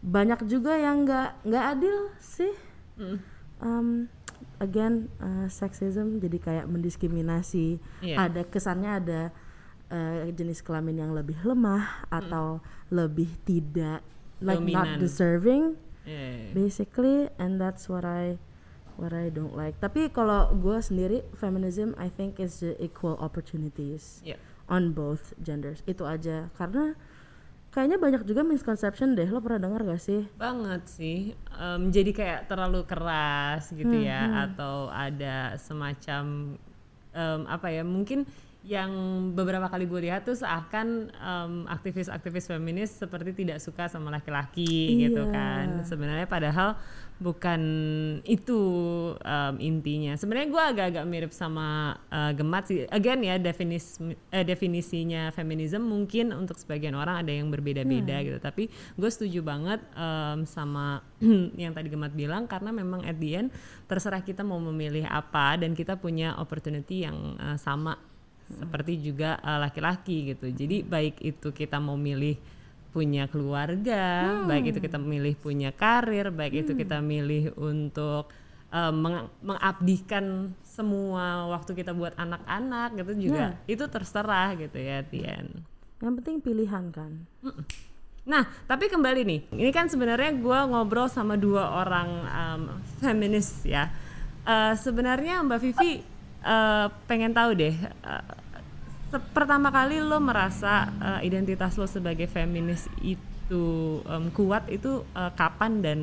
banyak 0.02 0.40
juga 0.48 0.76
yang 0.80 1.04
nggak 1.04 1.44
nggak 1.44 1.66
adil 1.78 1.98
sih. 2.18 2.54
Em, 3.62 4.08
again 4.58 5.12
eh, 5.22 5.48
sexism 5.52 6.18
jadi 6.24 6.38
kayak 6.40 6.66
mendiskriminasi. 6.72 7.78
Iya. 8.02 8.32
ada 8.32 8.42
kesannya 8.48 8.92
ada 9.04 9.22
eh, 9.88 10.30
jenis 10.30 10.60
kelamin 10.60 11.00
yang 11.00 11.12
lebih 11.12 11.38
lemah 11.42 12.08
atau 12.08 12.60
lebih 12.90 13.28
tidak 13.42 14.04
like 14.40 14.60
Dominan. 14.60 14.76
not 14.76 14.90
deserving. 14.98 15.64
Iya. 16.08 16.56
basically 16.56 17.28
and 17.36 17.60
that's 17.60 17.92
what 17.92 18.08
I 18.08 18.40
what 18.96 19.12
I 19.12 19.28
don't 19.28 19.52
like. 19.52 19.76
Tapi 19.78 20.08
kalau 20.08 20.56
gue 20.56 20.80
sendiri 20.80 21.20
feminism 21.36 21.92
I 22.00 22.08
think 22.08 22.40
is 22.40 22.64
the 22.64 22.80
equal 22.80 23.20
opportunities 23.20 24.24
Iya. 24.24 24.40
on 24.72 24.96
both 24.96 25.36
genders. 25.38 25.84
Itu 25.84 26.08
aja. 26.08 26.48
Karena 26.56 26.96
kayaknya 27.70 28.00
banyak 28.00 28.24
juga 28.24 28.42
misconception 28.42 29.14
deh. 29.14 29.28
Lo 29.28 29.44
pernah 29.44 29.68
dengar 29.68 29.84
gak 29.84 30.00
sih? 30.00 30.24
Banget 30.40 30.88
sih. 30.88 31.36
Em, 31.54 31.92
jadi 31.92 32.16
kayak 32.16 32.40
terlalu 32.48 32.88
keras 32.88 33.68
gitu 33.70 33.92
ya. 34.00 34.48
Atau 34.48 34.88
ada 34.88 35.60
semacam 35.60 36.56
em, 37.12 37.42
apa 37.46 37.68
ya 37.68 37.84
mungkin 37.84 38.24
yang 38.68 38.92
beberapa 39.32 39.72
kali 39.72 39.88
gue 39.88 40.12
lihat 40.12 40.28
tuh 40.28 40.36
seakan 40.36 41.08
em, 41.08 41.54
aktivis-aktivis 41.72 42.52
feminis 42.52 42.92
seperti 42.92 43.32
tidak 43.32 43.64
suka 43.64 43.88
sama 43.88 44.12
laki-laki 44.12 45.08
gitu 45.08 45.24
Iya. 45.24 45.32
kan. 45.32 45.68
Sebenarnya 45.88 46.28
padahal 46.28 46.76
bukan 47.18 47.62
itu 48.28 48.60
em, 49.24 49.56
intinya. 49.64 50.20
Sebenarnya 50.20 50.52
gue 50.52 50.64
agak-agak 50.76 51.06
mirip 51.08 51.32
sama 51.32 51.96
eh, 52.12 52.36
Gemat 52.36 52.64
sih. 52.68 52.84
Again 52.92 53.24
ya 53.24 53.40
definis 53.40 54.04
eh, 54.30 54.44
definisinya 54.44 55.32
feminism 55.32 55.88
mungkin 55.88 56.36
untuk 56.36 56.60
sebagian 56.60 56.92
orang 56.92 57.24
ada 57.24 57.32
yang 57.32 57.48
berbeda-beda 57.48 58.20
gitu. 58.20 58.38
Tapi 58.44 58.68
gue 59.00 59.10
setuju 59.10 59.48
banget 59.48 59.80
em, 59.96 60.44
sama 60.44 61.00
yang 61.56 61.72
tadi 61.72 61.88
Gemat 61.88 62.12
bilang 62.12 62.44
karena 62.52 62.76
memang 62.76 63.08
at 63.08 63.16
the 63.16 63.32
end 63.32 63.50
terserah 63.88 64.20
kita 64.20 64.44
mau 64.44 64.60
memilih 64.60 65.08
apa 65.08 65.56
dan 65.56 65.72
kita 65.72 65.96
punya 65.96 66.36
opportunity 66.36 67.08
yang 67.08 67.16
eh, 67.40 67.56
sama 67.56 67.96
seperti 68.50 69.00
juga 69.00 69.40
eh, 69.40 69.60
laki-laki 69.60 70.32
gitu. 70.32 70.48
Jadi 70.48 70.84
baik 70.84 71.20
itu 71.20 71.52
kita 71.52 71.78
mau 71.78 71.96
milih 71.96 72.40
punya 72.92 73.28
keluarga, 73.28 74.42
baik 74.50 74.74
itu 74.74 74.80
kita 74.82 74.98
milih 74.98 75.38
punya 75.38 75.70
karir, 75.70 76.34
baik 76.34 76.66
itu 76.66 76.72
kita 76.74 76.98
milih 76.98 77.54
untuk 77.60 78.32
meng- 78.74 79.30
mengabdikan 79.40 80.52
semua 80.62 81.46
waktu 81.48 81.78
kita 81.78 81.94
buat 81.94 82.18
anak-anak 82.18 82.98
gitu 82.98 83.30
juga 83.30 83.58
itu 83.66 83.86
terserah 83.86 84.54
gitu 84.58 84.78
ya 84.78 85.02
Tian. 85.06 85.64
yang 85.98 86.14
penting 86.22 86.38
pilihan 86.42 86.90
kan? 86.94 87.26
Nah, 88.28 88.44
tapi 88.68 88.86
kembali 88.86 89.22
nih, 89.24 89.40
ini 89.56 89.72
kan 89.72 89.88
sebenarnya 89.88 90.36
gue 90.36 90.60
ngobrol 90.68 91.08
sama 91.08 91.40
dua 91.40 91.80
orang 91.80 92.10
em, 92.28 92.62
feminis 93.00 93.64
ya. 93.64 93.88
Eh, 94.44 94.74
sebenarnya 94.76 95.42
Mbak 95.48 95.60
Vivi 95.64 96.04
eh, 96.48 96.88
pengen 97.06 97.32
tahu 97.32 97.52
deh, 97.54 97.76
eh, 97.76 98.26
se- 99.08 99.28
pertama 99.32 99.68
kali 99.68 100.00
lo 100.00 100.18
merasa 100.18 100.88
eh, 100.98 101.28
identitas 101.28 101.76
lo 101.76 101.86
sebagai 101.86 102.26
feminis 102.26 102.88
itu 102.98 103.66
em, 104.04 104.32
kuat 104.32 104.68
itu 104.68 105.04
eh, 105.12 105.32
kapan 105.34 105.80
dan 105.80 106.00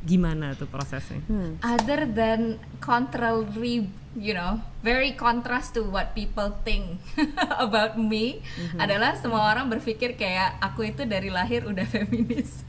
gimana 0.00 0.54
tuh 0.54 0.66
prosesnya? 0.66 1.18
other 1.60 2.06
than 2.06 2.54
contrary 2.78 3.82
you 4.18 4.34
know 4.34 4.58
very 4.82 5.14
contrast 5.14 5.78
to 5.78 5.86
what 5.86 6.10
people 6.12 6.50
think 6.66 6.98
about 7.64 7.94
me 7.94 8.42
adalah 8.76 9.14
semua 9.14 9.54
orang 9.54 9.70
berpikir 9.70 10.18
kayak 10.18 10.58
aku 10.58 10.90
itu 10.90 11.06
dari 11.06 11.30
lahir 11.30 11.62
udah 11.64 11.86
feminis. 11.94 12.66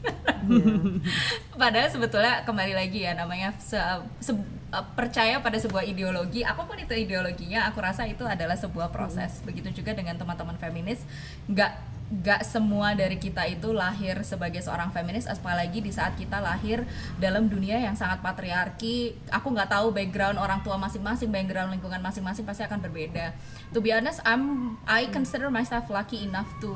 Padahal 1.54 1.90
sebetulnya 1.90 2.46
kembali 2.46 2.74
lagi 2.74 3.04
ya 3.04 3.12
namanya 3.18 3.52
se- 3.58 3.82
se- 4.22 4.46
percaya 4.94 5.42
pada 5.42 5.58
sebuah 5.58 5.82
ideologi 5.82 6.46
apa 6.46 6.62
pun 6.62 6.78
itu 6.78 6.94
ideologinya 6.94 7.66
aku 7.66 7.82
rasa 7.82 8.06
itu 8.06 8.22
adalah 8.22 8.54
sebuah 8.54 8.94
proses. 8.94 9.42
Begitu 9.42 9.82
juga 9.82 9.92
dengan 9.92 10.14
teman-teman 10.16 10.54
feminis 10.56 11.02
nggak 11.50 11.99
nggak 12.10 12.42
semua 12.42 12.90
dari 12.98 13.14
kita 13.22 13.46
itu 13.46 13.70
lahir 13.70 14.18
sebagai 14.26 14.58
seorang 14.58 14.90
feminis 14.90 15.30
apalagi 15.30 15.78
di 15.78 15.94
saat 15.94 16.18
kita 16.18 16.42
lahir 16.42 16.82
dalam 17.22 17.46
dunia 17.46 17.78
yang 17.78 17.94
sangat 17.94 18.18
patriarki. 18.18 19.14
Aku 19.30 19.54
nggak 19.54 19.70
tahu 19.70 19.94
background 19.94 20.42
orang 20.42 20.58
tua 20.66 20.74
masing-masing 20.74 21.30
background 21.30 21.70
lingkungan 21.70 22.02
masing-masing 22.02 22.42
pasti 22.42 22.66
akan 22.66 22.82
berbeda. 22.82 23.30
To 23.70 23.78
be 23.78 23.94
honest 23.94 24.18
I'm 24.26 24.74
I 24.90 25.06
consider 25.14 25.54
myself 25.54 25.86
lucky 25.86 26.26
enough 26.26 26.50
to 26.58 26.74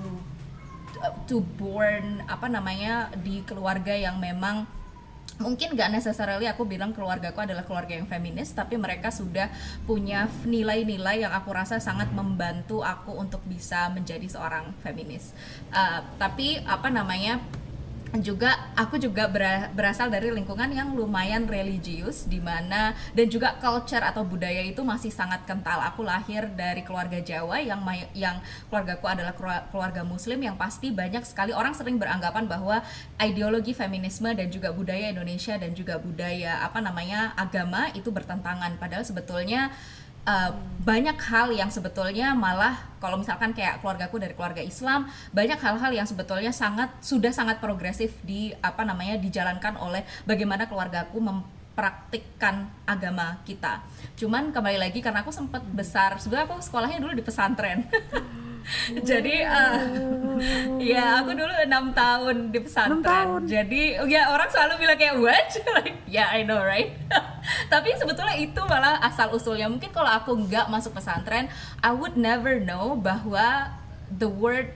to 1.26 1.43
born 1.59 2.23
apa 2.31 2.47
namanya 2.47 3.11
di 3.19 3.43
keluarga 3.43 3.91
yang 3.91 4.23
memang 4.23 4.71
mungkin 5.43 5.75
gak 5.75 5.91
necessarily 5.91 6.47
aku 6.47 6.62
bilang 6.62 6.95
keluargaku 6.95 7.43
adalah 7.43 7.67
keluarga 7.67 7.99
yang 7.99 8.07
feminis 8.07 8.55
tapi 8.55 8.79
mereka 8.79 9.11
sudah 9.11 9.50
punya 9.83 10.31
nilai-nilai 10.47 11.26
yang 11.26 11.35
aku 11.35 11.50
rasa 11.50 11.83
sangat 11.83 12.14
membantu 12.14 12.87
aku 12.87 13.19
untuk 13.19 13.43
bisa 13.47 13.91
menjadi 13.91 14.26
seorang 14.31 14.71
feminis. 14.87 15.35
Uh, 15.75 16.07
tapi 16.21 16.62
apa 16.62 16.87
namanya 16.88 17.43
juga 18.23 18.71
aku 18.78 18.94
juga 18.94 19.26
bera- 19.26 19.66
berasal 19.75 20.06
dari 20.06 20.30
lingkungan 20.30 20.71
yang 20.71 20.94
lumayan 20.94 21.50
religius 21.50 22.30
di 22.30 22.38
mana 22.38 22.94
dan 23.11 23.26
juga 23.26 23.59
culture 23.59 24.02
atau 24.06 24.23
budaya 24.23 24.62
itu 24.62 24.78
masih 24.87 25.11
sangat 25.11 25.42
kental. 25.42 25.83
Aku 25.90 26.06
lahir 26.06 26.47
dari 26.54 26.87
keluarga 26.87 27.18
Jawa 27.18 27.59
yang 27.59 27.83
yang 28.14 28.38
keluargaku 28.71 29.06
adalah 29.11 29.35
keluar- 29.35 29.66
keluarga 29.75 30.06
muslim 30.06 30.38
yang 30.38 30.54
pasti 30.54 30.94
banyak 30.94 31.26
sekali 31.26 31.50
orang 31.50 31.75
sering 31.75 31.99
beranggapan 31.99 32.47
bahwa 32.47 32.87
ideologi 33.18 33.75
feminisme 33.75 34.30
dan 34.30 34.47
juga 34.47 34.71
budaya 34.71 35.11
Indonesia 35.11 35.59
dan 35.59 35.75
juga 35.75 35.99
budaya 35.99 36.62
apa 36.62 36.78
namanya 36.78 37.35
agama 37.35 37.90
itu 37.99 38.14
bertentangan 38.14 38.78
padahal 38.78 39.02
sebetulnya 39.02 39.75
Uh, 40.25 40.57
banyak 40.85 41.16
hal 41.16 41.49
yang 41.52 41.73
sebetulnya 41.73 42.37
malah 42.37 42.76
kalau 43.00 43.16
misalkan 43.16 43.57
kayak 43.57 43.81
keluargaku 43.81 44.21
dari 44.21 44.37
keluarga 44.37 44.61
Islam 44.61 45.09
banyak 45.33 45.57
hal-hal 45.57 45.93
yang 45.93 46.04
sebetulnya 46.04 46.52
sangat 46.52 46.93
sudah 47.00 47.33
sangat 47.33 47.61
progresif 47.61 48.16
di 48.21 48.52
apa 48.61 48.85
namanya 48.85 49.16
dijalankan 49.16 49.81
oleh 49.81 50.04
bagaimana 50.28 50.69
keluargaku 50.69 51.21
mempraktikkan 51.21 52.69
agama 52.85 53.40
kita. 53.49 53.81
Cuman 54.16 54.52
kembali 54.52 54.76
lagi 54.76 55.00
karena 55.00 55.25
aku 55.25 55.33
sempat 55.33 55.64
besar 55.73 56.21
sebenarnya 56.21 56.52
aku 56.52 56.61
sekolahnya 56.61 57.00
dulu 57.00 57.12
di 57.16 57.25
pesantren. 57.25 57.85
Jadi 59.09 59.45
uh, 59.45 59.81
ya 60.81 61.21
aku 61.21 61.37
dulu 61.37 61.52
enam 61.64 61.93
tahun 61.93 62.49
di 62.52 62.61
pesantren. 62.64 63.45
Jadi 63.45 64.00
ya 64.09 64.33
orang 64.33 64.49
selalu 64.49 64.85
bilang 64.85 64.97
kayak 65.00 65.16
what? 65.16 65.49
Like 65.81 65.97
yeah 66.09 66.28
I 66.28 66.45
know 66.45 66.61
right 66.61 66.93
tapi 67.72 67.92
sebetulnya 67.96 68.36
itu 68.36 68.60
malah 68.64 69.00
asal 69.04 69.32
usulnya. 69.32 69.68
Mungkin 69.68 69.92
kalau 69.92 70.08
aku 70.08 70.34
nggak 70.48 70.68
masuk 70.72 70.96
pesantren 70.96 71.48
I 71.80 71.92
would 71.92 72.16
never 72.16 72.56
know 72.60 72.96
bahwa 72.96 73.72
the 74.08 74.28
word 74.28 74.72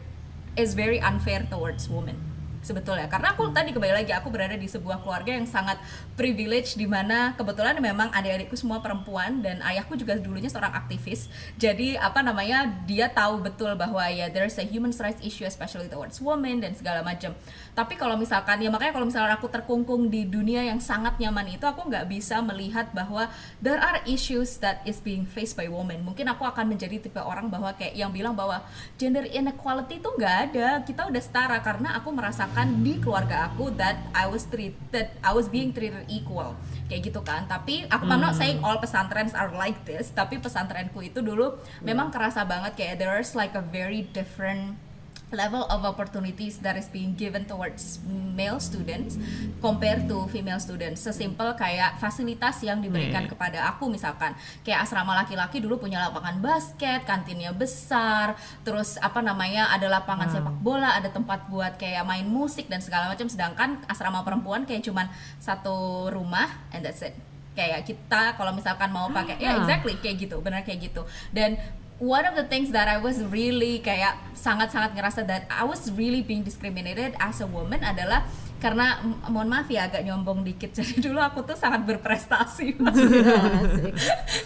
is 0.59 0.75
very 0.75 0.99
unfair 0.99 1.47
towards 1.47 1.87
women. 1.87 2.29
Sebetulnya. 2.59 3.07
Karena 3.07 3.33
aku 3.33 3.49
tadi 3.55 3.71
kembali 3.71 4.03
lagi 4.03 4.11
aku 4.13 4.29
berada 4.35 4.59
di 4.59 4.67
sebuah 4.67 5.01
keluarga 5.01 5.31
yang 5.31 5.47
sangat 5.47 5.79
privilege 6.19 6.75
di 6.75 6.91
mana 6.91 7.33
kebetulan 7.39 7.79
memang 7.79 8.11
adik-adikku 8.11 8.59
semua 8.59 8.83
perempuan 8.83 9.41
dan 9.41 9.63
ayahku 9.63 9.95
juga 9.95 10.19
dulunya 10.19 10.51
seorang 10.51 10.75
aktivis. 10.75 11.31
Jadi 11.57 11.95
apa 11.95 12.21
namanya 12.21 12.67
dia 12.85 13.09
tahu 13.09 13.41
betul 13.41 13.73
bahwa 13.79 14.03
ya 14.11 14.27
there's 14.29 14.59
a 14.59 14.67
human 14.67 14.91
rights 14.99 15.23
issue 15.23 15.47
especially 15.47 15.87
towards 15.87 16.19
women 16.19 16.59
dan 16.61 16.75
segala 16.75 17.01
macam 17.01 17.33
tapi 17.79 17.95
kalau 17.95 18.19
misalkan 18.19 18.59
ya 18.59 18.75
makanya 18.75 18.91
kalau 18.91 19.07
misalkan 19.07 19.31
aku 19.39 19.47
terkungkung 19.47 20.11
di 20.11 20.27
dunia 20.27 20.67
yang 20.67 20.83
sangat 20.83 21.15
nyaman 21.23 21.47
itu 21.47 21.63
aku 21.63 21.87
nggak 21.87 22.11
bisa 22.11 22.43
melihat 22.43 22.91
bahwa 22.91 23.31
there 23.63 23.79
are 23.79 24.03
issues 24.03 24.59
that 24.59 24.83
is 24.83 24.99
being 24.99 25.23
faced 25.23 25.55
by 25.55 25.71
women. 25.71 26.03
Mungkin 26.03 26.27
aku 26.27 26.43
akan 26.43 26.75
menjadi 26.75 26.99
tipe 26.99 27.23
orang 27.23 27.47
bahwa 27.47 27.71
kayak 27.79 27.95
yang 27.95 28.11
bilang 28.11 28.35
bahwa 28.35 28.67
gender 28.99 29.23
inequality 29.31 30.03
itu 30.03 30.11
nggak 30.11 30.37
ada. 30.51 30.83
Kita 30.83 31.07
udah 31.07 31.23
setara 31.23 31.63
karena 31.63 31.95
aku 31.95 32.11
merasakan 32.11 32.83
di 32.83 32.99
keluarga 32.99 33.47
aku 33.47 33.71
that 33.79 33.95
I 34.11 34.27
was 34.27 34.43
treated 34.51 35.15
I 35.23 35.31
was 35.31 35.47
being 35.47 35.71
treated 35.71 36.03
equal. 36.11 36.59
Kayak 36.91 37.15
gitu 37.15 37.23
kan. 37.23 37.47
Tapi 37.47 37.87
aku 37.87 38.11
I'm 38.11 38.19
not 38.19 38.35
saying 38.35 38.59
all 38.67 38.83
pesantren 38.83 39.31
are 39.39 39.55
like 39.55 39.87
this 39.87 40.11
tapi 40.11 40.43
pesantrenku 40.43 40.99
itu 40.99 41.23
dulu 41.23 41.63
memang 41.87 42.11
kerasa 42.11 42.43
banget 42.43 42.75
kayak 42.75 42.95
there's 42.99 43.39
like 43.39 43.55
a 43.55 43.63
very 43.63 44.03
different 44.11 44.88
level 45.31 45.69
of 45.69 45.85
opportunities 45.85 46.57
that 46.61 46.73
is 46.73 46.89
being 46.89 47.13
given 47.13 47.45
towards 47.45 48.01
male 48.33 48.57
students 48.57 49.21
compared 49.59 50.09
to 50.09 50.25
female 50.29 50.57
students. 50.57 51.01
Sesimpel 51.01 51.53
kayak 51.53 51.99
fasilitas 51.99 52.63
yang 52.63 52.81
diberikan 52.81 53.25
Hmm. 53.25 53.33
kepada 53.33 53.69
aku 53.69 53.87
misalkan 53.87 54.33
kayak 54.63 54.83
asrama 54.83 55.13
laki-laki 55.15 55.61
dulu 55.61 55.77
punya 55.79 56.01
lapangan 56.01 56.41
basket, 56.41 57.05
kantinnya 57.05 57.53
besar, 57.53 58.35
terus 58.63 58.97
apa 58.99 59.21
namanya 59.21 59.69
ada 59.69 59.91
lapangan 59.91 60.29
sepak 60.29 60.57
bola, 60.59 60.97
ada 60.97 61.09
tempat 61.09 61.45
buat 61.47 61.77
kayak 61.77 62.03
main 62.03 62.25
musik 62.25 62.67
dan 62.67 62.81
segala 62.81 63.09
macam. 63.09 63.29
Sedangkan 63.29 63.85
asrama 63.85 64.25
perempuan 64.25 64.65
kayak 64.65 64.81
cuman 64.81 65.13
satu 65.39 66.09
rumah 66.09 66.49
and 66.73 66.83
that's 66.83 67.03
it. 67.03 67.13
Kayak 67.53 67.85
kita 67.85 68.39
kalau 68.39 68.55
misalkan 68.55 68.89
mau 68.89 69.11
pakai 69.11 69.35
ya 69.37 69.51
Ah. 69.51 69.61
exactly 69.61 69.99
kayak 69.99 70.25
gitu, 70.25 70.39
benar 70.39 70.63
kayak 70.63 70.89
gitu. 70.89 71.03
Dan 71.29 71.59
one 71.99 72.25
of 72.25 72.39
the 72.39 72.47
things 72.47 72.71
that 72.71 72.87
I 72.87 72.97
was 72.99 73.19
really 73.27 73.83
kayak 73.83 74.15
sangat-sangat 74.39 74.95
ngerasa 74.95 75.27
that 75.27 75.51
I 75.51 75.67
was 75.67 75.91
really 75.91 76.23
being 76.23 76.47
discriminated 76.47 77.19
as 77.19 77.43
a 77.43 77.49
woman 77.51 77.83
adalah 77.83 78.23
karena 78.59 78.99
mohon 79.25 79.47
maaf 79.47 79.67
ya 79.67 79.87
agak 79.87 80.03
nyombong 80.03 80.43
dikit 80.43 80.75
jadi 80.79 80.99
dulu 81.01 81.19
aku 81.19 81.43
tuh 81.43 81.55
sangat 81.55 81.83
berprestasi 81.85 82.75
Asik. 82.91 83.95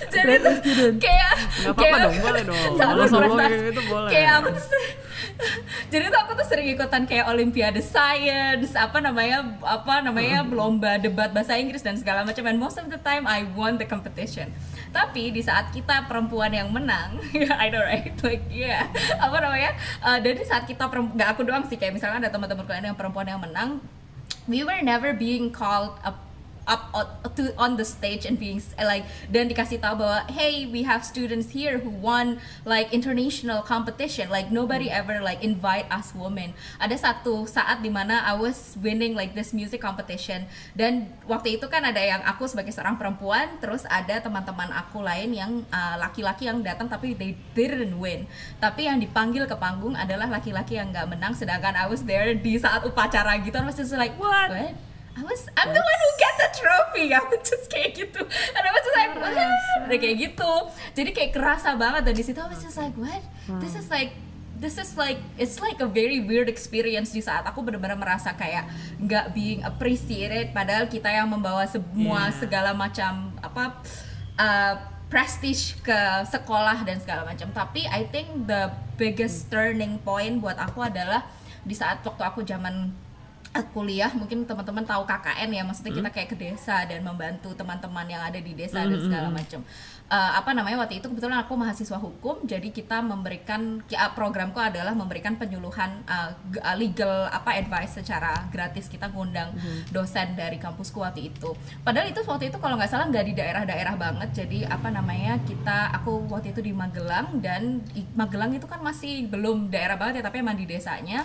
jadi 0.08 0.32
tuh 0.38 0.54
kayak 0.96 1.32
Nggak 1.32 1.72
apa-apa 1.72 1.82
kayak- 1.82 2.02
dong, 2.02 2.16
boleh 2.20 2.42
dong. 2.44 2.56
sangat 2.80 2.96
sombong 3.06 3.12
berprestasi. 3.32 3.48
kayak 3.48 3.66
gitu 3.66 3.82
boleh. 3.88 4.10
kayak 4.10 4.32
aku 4.36 4.48
tuh 4.52 4.64
jadi 5.88 6.04
tuh 6.06 6.20
aku 6.20 6.32
tuh 6.34 6.46
sering 6.46 6.68
ikutan 6.68 7.02
kayak 7.02 7.24
olimpiade 7.26 7.80
science 7.80 8.72
apa 8.74 8.98
namanya 8.98 9.38
apa 9.60 10.00
namanya 10.00 10.44
lomba 10.44 10.96
debat 10.96 11.32
bahasa 11.32 11.56
Inggris 11.56 11.80
dan 11.80 11.96
segala 11.96 12.22
macam 12.22 12.44
and 12.44 12.58
most 12.58 12.76
of 12.76 12.86
the 12.86 13.00
time 13.00 13.24
I 13.24 13.48
won 13.48 13.74
the 13.74 13.84
competition 13.84 14.52
tapi 14.90 15.32
di 15.32 15.40
saat 15.40 15.72
kita 15.72 16.04
perempuan 16.04 16.52
yang 16.52 16.68
menang 16.68 17.16
I 17.32 17.72
know 17.72 17.80
right 17.80 18.12
like 18.20 18.44
yeah 18.46 18.84
apa 19.16 19.36
namanya 19.38 19.72
uh, 20.00 20.20
dan 20.20 20.32
di 20.32 20.44
saat 20.44 20.62
kita 20.62 20.84
perempuan 20.86 21.16
nggak 21.16 21.28
aku 21.30 21.42
doang 21.42 21.64
sih 21.64 21.74
kayak 21.74 21.96
misalnya 21.96 22.22
ada 22.22 22.30
teman-teman 22.30 22.62
kalian 22.62 22.92
yang 22.92 22.98
perempuan 22.98 23.24
yang 23.24 23.40
menang 23.40 23.80
we 24.48 24.64
were 24.64 24.80
never 24.82 25.12
being 25.12 25.50
called 25.50 25.98
up 26.04 26.31
up 26.66 26.92
on- 26.94 27.10
to 27.34 27.50
on 27.58 27.74
the 27.74 27.86
stage 27.86 28.22
and 28.28 28.38
being 28.38 28.62
like 28.78 29.02
dan 29.32 29.50
dikasih 29.50 29.82
tahu 29.82 30.04
bahwa 30.04 30.28
hey 30.30 30.68
we 30.68 30.86
have 30.86 31.02
students 31.02 31.50
here 31.56 31.82
who 31.82 31.90
won 31.90 32.38
like 32.62 32.92
international 32.94 33.64
competition. 33.64 34.30
Like 34.30 34.54
nobody 34.54 34.86
ever 34.92 35.18
like 35.18 35.42
invite 35.42 35.88
us 35.90 36.14
women. 36.14 36.54
Ada 36.78 36.98
satu 37.00 37.48
saat 37.48 37.82
di 37.82 37.90
mana 37.90 38.22
I 38.22 38.38
was 38.38 38.78
winning 38.78 39.16
like 39.18 39.34
this 39.34 39.50
music 39.50 39.82
competition. 39.82 40.46
Dan 40.76 41.10
waktu 41.26 41.58
itu 41.58 41.66
kan 41.66 41.82
ada 41.82 41.98
yang 41.98 42.22
aku 42.22 42.46
sebagai 42.46 42.70
seorang 42.70 43.00
perempuan 43.00 43.58
terus 43.58 43.82
ada 43.90 44.22
teman-teman 44.22 44.70
aku 44.70 45.02
lain 45.02 45.34
yang 45.34 45.52
uh, 45.72 45.96
laki-laki 45.98 46.46
yang 46.46 46.62
datang 46.62 46.86
tapi 46.86 47.16
they 47.16 47.34
didn't 47.56 47.96
win. 47.98 48.28
Tapi 48.62 48.86
yang 48.86 49.02
dipanggil 49.02 49.48
ke 49.50 49.56
panggung 49.58 49.98
adalah 49.98 50.30
laki-laki 50.30 50.78
yang 50.78 50.92
nggak 50.94 51.10
menang 51.10 51.34
sedangkan 51.34 51.74
I 51.74 51.88
was 51.90 52.06
there 52.06 52.36
di 52.36 52.54
saat 52.60 52.84
upacara 52.86 53.40
gitu. 53.42 53.56
I 53.58 53.66
was 53.66 53.78
just 53.78 53.94
like 53.96 54.14
What? 54.20 54.52
what? 54.52 54.91
I 55.12 55.22
was 55.22 55.44
I'm 55.60 55.70
the 55.70 55.82
one 55.82 55.98
who 56.00 56.10
get 56.16 56.34
the 56.40 56.48
trophy. 56.56 57.04
Was 57.28 57.44
just 57.44 57.68
kayak 57.68 57.92
gitu. 57.92 58.24
And 58.24 58.62
I 58.64 58.70
was 58.72 58.80
just 58.80 58.96
like, 58.96 59.12
what? 59.20 59.36
Udah 59.84 59.98
kayak 60.00 60.16
gitu. 60.16 60.52
Jadi 60.96 61.10
kayak 61.12 61.30
kerasa 61.36 61.76
banget 61.76 62.08
dan 62.08 62.14
di 62.16 62.24
situ 62.24 62.40
I 62.40 62.48
was 62.48 62.64
just 62.64 62.80
like, 62.80 62.96
what? 62.96 63.20
This 63.60 63.76
is 63.76 63.92
like 63.92 64.16
this 64.56 64.78
is 64.78 64.94
like 64.94 65.18
it's 65.36 65.58
like 65.58 65.82
a 65.82 65.88
very 65.90 66.22
weird 66.22 66.46
experience 66.46 67.10
di 67.10 67.18
saat 67.18 67.42
aku 67.42 67.66
benar-benar 67.66 67.98
merasa 67.98 68.30
kayak 68.32 68.70
nggak 69.02 69.34
being 69.34 69.60
appreciated 69.66 70.54
padahal 70.54 70.86
kita 70.86 71.10
yang 71.10 71.26
membawa 71.26 71.66
semua 71.66 72.30
Yeah. 72.30 72.38
segala 72.38 72.70
macam 72.70 73.34
apa 73.42 73.82
uh, 74.38 74.74
prestige 75.10 75.76
ke 75.82 75.98
sekolah 76.30 76.86
dan 76.86 77.02
segala 77.02 77.26
macam 77.26 77.50
tapi 77.50 77.90
I 77.90 78.06
think 78.06 78.46
the 78.46 78.70
biggest 78.94 79.50
turning 79.50 79.98
point 79.98 80.38
buat 80.38 80.54
aku 80.56 80.78
adalah 80.86 81.26
di 81.66 81.74
saat 81.74 81.98
waktu 82.06 82.22
aku 82.22 82.46
zaman 82.46 82.94
kuliah 83.76 84.08
mungkin 84.16 84.48
teman-teman 84.48 84.80
tahu 84.88 85.04
KKN 85.04 85.50
ya 85.52 85.62
maksudnya 85.62 85.92
kita 85.92 86.08
kayak 86.08 86.28
ke 86.32 86.36
desa 86.40 86.88
dan 86.88 87.04
membantu 87.04 87.52
teman-teman 87.52 88.08
yang 88.08 88.24
ada 88.24 88.40
di 88.40 88.56
desa 88.56 88.80
dan 88.88 88.96
segala 88.96 89.28
macam 89.28 89.60
Uh, 90.12 90.36
apa 90.36 90.52
namanya 90.52 90.84
waktu 90.84 91.00
itu 91.00 91.08
kebetulan 91.08 91.40
aku 91.40 91.56
mahasiswa 91.56 91.96
hukum 91.96 92.44
jadi 92.44 92.68
kita 92.68 93.00
memberikan 93.00 93.80
uh, 93.80 94.12
programku 94.12 94.60
adalah 94.60 94.92
memberikan 94.92 95.40
penyuluhan 95.40 96.04
uh, 96.04 96.36
legal 96.76 97.32
apa 97.32 97.56
advice 97.56 97.96
secara 97.96 98.44
gratis. 98.52 98.92
Kita 98.92 99.08
ngundang 99.08 99.56
dosen 99.88 100.36
dari 100.36 100.60
kampusku 100.60 101.00
waktu 101.00 101.32
itu. 101.32 101.56
Padahal 101.80 102.12
itu 102.12 102.20
waktu 102.28 102.52
itu 102.52 102.60
kalau 102.60 102.76
nggak 102.76 102.92
salah 102.92 103.08
nggak 103.08 103.24
di 103.24 103.32
daerah-daerah 103.32 103.96
banget 103.96 104.28
jadi 104.36 104.68
apa 104.68 104.92
namanya 104.92 105.40
kita 105.48 105.96
aku 105.96 106.28
waktu 106.28 106.52
itu 106.52 106.60
di 106.60 106.76
Magelang 106.76 107.40
dan 107.40 107.80
Magelang 108.12 108.52
itu 108.52 108.68
kan 108.68 108.84
masih 108.84 109.32
belum 109.32 109.72
daerah 109.72 109.96
banget 109.96 110.20
ya 110.20 110.28
tapi 110.28 110.44
emang 110.44 110.60
di 110.60 110.68
desanya. 110.68 111.24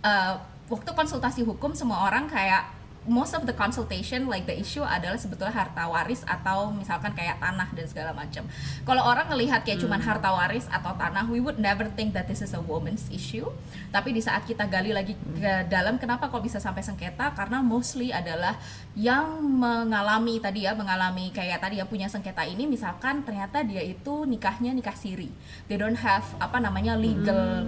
Uh, 0.00 0.40
waktu 0.72 0.88
konsultasi 0.96 1.44
hukum 1.44 1.76
semua 1.76 2.08
orang 2.08 2.24
kayak 2.32 2.64
most 3.06 3.34
of 3.34 3.42
the 3.48 3.54
consultation 3.54 4.30
like 4.30 4.46
the 4.46 4.54
issue 4.54 4.82
adalah 4.82 5.18
sebetulnya 5.18 5.50
harta 5.50 5.90
waris 5.90 6.22
atau 6.22 6.70
misalkan 6.70 7.10
kayak 7.14 7.42
tanah 7.42 7.68
dan 7.74 7.86
segala 7.90 8.10
macam. 8.14 8.46
Kalau 8.86 9.02
orang 9.02 9.26
ngelihat 9.30 9.66
kayak 9.66 9.82
cuman 9.82 9.98
harta 9.98 10.30
waris 10.30 10.70
atau 10.70 10.94
tanah, 10.94 11.26
we 11.26 11.42
would 11.42 11.58
never 11.58 11.90
think 11.98 12.14
that 12.14 12.30
this 12.30 12.38
is 12.38 12.54
a 12.54 12.62
woman's 12.62 13.10
issue. 13.10 13.46
Tapi 13.90 14.14
di 14.14 14.22
saat 14.22 14.46
kita 14.46 14.70
gali 14.70 14.94
lagi 14.94 15.18
ke 15.18 15.66
dalam, 15.66 15.98
kenapa 15.98 16.30
kok 16.30 16.42
bisa 16.42 16.62
sampai 16.62 16.86
sengketa? 16.86 17.34
Karena 17.34 17.58
mostly 17.58 18.14
adalah 18.14 18.54
yang 18.94 19.42
mengalami 19.42 20.38
tadi 20.38 20.68
ya, 20.68 20.76
mengalami 20.78 21.34
kayak 21.34 21.58
tadi 21.58 21.82
yang 21.82 21.90
punya 21.90 22.06
sengketa 22.06 22.46
ini, 22.46 22.70
misalkan 22.70 23.26
ternyata 23.26 23.66
dia 23.66 23.82
itu 23.82 24.22
nikahnya 24.28 24.70
nikah 24.70 24.94
siri. 24.94 25.32
They 25.66 25.80
don't 25.80 25.98
have 25.98 26.24
apa 26.38 26.62
namanya 26.62 26.94
legal 26.94 27.66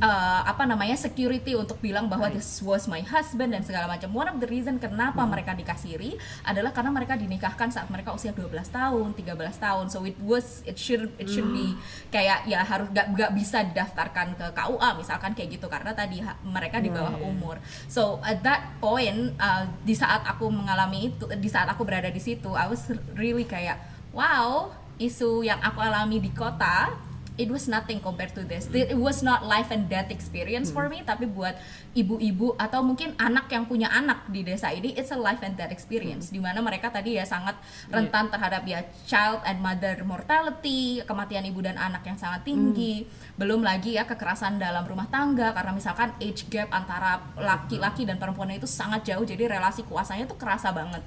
uh, 0.00 0.40
apa 0.44 0.68
namanya 0.68 0.96
security 0.96 1.56
untuk 1.56 1.80
bilang 1.80 2.08
bahwa 2.08 2.28
this 2.28 2.60
was 2.60 2.84
my 2.88 3.00
husband 3.00 3.52
dan 3.56 3.62
segala 3.64 3.88
macam. 3.88 4.12
One 4.12 4.28
of 4.28 4.36
the 4.40 4.48
reason 4.48 4.75
kenapa 4.78 5.22
mereka 5.24 5.52
nikah 5.52 5.76
siri 5.76 6.14
adalah 6.44 6.70
karena 6.70 6.90
mereka 6.92 7.14
dinikahkan 7.18 7.68
saat 7.72 7.88
mereka 7.88 8.12
usia 8.12 8.30
12 8.30 8.52
tahun, 8.68 9.08
13 9.16 9.36
tahun. 9.56 9.84
So 9.88 10.04
it 10.04 10.18
was 10.22 10.62
it 10.64 10.76
should 10.78 11.12
it 11.16 11.28
should 11.30 11.48
be 11.50 11.76
kayak 12.14 12.46
ya 12.48 12.62
harus 12.62 12.88
gak, 12.92 13.12
gak 13.16 13.32
bisa 13.34 13.64
didaftarkan 13.66 14.36
ke 14.36 14.46
KUA 14.52 14.88
misalkan 14.98 15.32
kayak 15.32 15.60
gitu 15.60 15.66
karena 15.66 15.92
tadi 15.96 16.20
ha- 16.20 16.38
mereka 16.44 16.78
di 16.80 16.90
bawah 16.92 17.16
umur. 17.22 17.58
So 17.86 18.20
at 18.22 18.40
that 18.42 18.78
point 18.78 19.34
uh, 19.38 19.64
di 19.84 19.94
saat 19.94 20.24
aku 20.24 20.48
mengalami 20.50 21.12
itu 21.12 21.24
di 21.38 21.48
saat 21.48 21.66
aku 21.70 21.82
berada 21.86 22.08
di 22.08 22.22
situ 22.22 22.52
I 22.52 22.66
was 22.66 22.86
really 23.14 23.44
kayak 23.44 23.78
wow 24.16 24.72
isu 24.96 25.44
yang 25.44 25.60
aku 25.60 25.78
alami 25.84 26.24
di 26.24 26.32
kota 26.32 27.05
it 27.36 27.48
was 27.52 27.68
nothing 27.68 28.00
compared 28.00 28.32
to 28.32 28.42
this. 28.44 28.68
It 28.72 28.96
was 28.96 29.20
not 29.20 29.44
life 29.44 29.68
and 29.68 29.86
death 29.88 30.08
experience 30.08 30.72
for 30.72 30.88
me, 30.88 31.04
tapi 31.04 31.28
buat 31.28 31.56
ibu-ibu 31.92 32.56
atau 32.56 32.80
mungkin 32.80 33.12
anak 33.20 33.52
yang 33.52 33.68
punya 33.68 33.92
anak 33.92 34.28
di 34.32 34.42
desa 34.42 34.72
ini, 34.72 34.96
it's 34.96 35.12
a 35.12 35.20
life 35.20 35.40
and 35.44 35.54
death 35.56 35.72
experience. 35.72 36.32
Di 36.32 36.40
mana 36.40 36.64
mereka 36.64 36.88
tadi 36.88 37.20
ya 37.20 37.28
sangat 37.28 37.56
rentan 37.92 38.32
terhadap 38.32 38.64
ya 38.64 38.84
child 39.04 39.44
and 39.44 39.60
mother 39.60 40.00
mortality, 40.04 41.04
kematian 41.04 41.44
ibu 41.48 41.60
dan 41.60 41.76
anak 41.76 42.02
yang 42.08 42.16
sangat 42.16 42.48
tinggi. 42.48 43.04
Belum 43.36 43.60
lagi 43.60 44.00
ya 44.00 44.08
kekerasan 44.08 44.56
dalam 44.56 44.88
rumah 44.88 45.06
tangga 45.12 45.52
karena 45.52 45.76
misalkan 45.76 46.16
age 46.18 46.48
gap 46.48 46.72
antara 46.72 47.20
laki-laki 47.36 48.08
dan 48.08 48.16
perempuan 48.16 48.48
itu 48.56 48.68
sangat 48.68 49.04
jauh, 49.12 49.24
jadi 49.28 49.46
relasi 49.46 49.84
kuasanya 49.84 50.24
tuh 50.24 50.40
kerasa 50.40 50.72
banget 50.72 51.04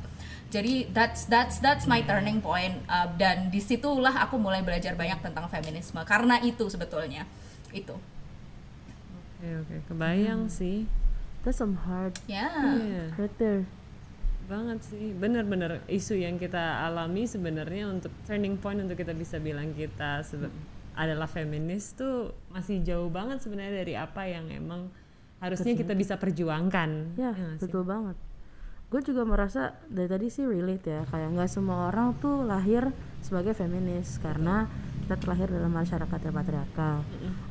jadi 0.50 0.90
that's 0.90 1.26
that's 1.26 1.58
that's 1.58 1.86
my 1.86 2.02
turning 2.02 2.40
point 2.40 2.82
uh, 2.86 3.06
dan 3.16 3.48
di 3.48 3.60
situlah 3.60 4.14
aku 4.20 4.36
mulai 4.36 4.60
belajar 4.60 4.94
banyak 4.94 5.20
tentang 5.20 5.46
feminisme 5.46 5.98
karena 6.04 6.38
itu 6.40 6.66
sebetulnya 6.66 7.26
itu 7.70 7.94
Oke 9.38 9.56
oke, 9.56 9.76
kebayang 9.88 10.52
sih. 10.52 10.84
That's 11.42 11.58
some 11.58 11.80
hard 11.80 12.12
ya 12.26 12.52
Iya. 12.60 13.16
right 13.16 13.36
there. 13.38 13.64
banget 14.46 14.82
sih 14.84 15.14
bener-bener 15.14 15.80
isu 15.88 16.18
yang 16.18 16.36
kita 16.36 16.58
alami 16.84 17.24
sebenarnya 17.24 17.86
untuk 17.88 18.10
turning 18.26 18.58
point 18.58 18.76
untuk 18.78 18.98
kita 18.98 19.14
bisa 19.14 19.38
bilang 19.38 19.72
kita 19.72 20.20
sebe- 20.22 20.50
adalah 20.92 21.24
feminis 21.24 21.94
tuh 21.94 22.34
masih 22.50 22.82
jauh 22.82 23.08
banget 23.08 23.40
sebenarnya 23.40 23.78
dari 23.78 23.94
apa 23.94 24.26
yang 24.26 24.50
emang 24.50 24.90
harusnya 25.38 25.72
kita 25.72 25.94
bisa 25.94 26.18
perjuangkan 26.18 27.14
Ya, 27.16 27.32
sih? 27.56 27.64
betul 27.64 27.86
banget. 27.86 28.18
Gue 28.90 29.06
juga 29.06 29.22
merasa 29.22 29.78
dari 29.86 30.10
tadi 30.10 30.34
sih 30.34 30.50
relate 30.50 30.90
ya, 30.90 31.02
kayak 31.06 31.38
nggak 31.38 31.50
semua 31.50 31.94
orang 31.94 32.18
tuh 32.18 32.42
lahir 32.42 32.90
sebagai 33.22 33.54
feminis 33.54 34.18
karena 34.18 34.66
kita 35.06 35.14
terlahir 35.22 35.46
dalam 35.46 35.70
masyarakat 35.70 36.20
yang 36.26 36.34
patriarkal. 36.34 36.98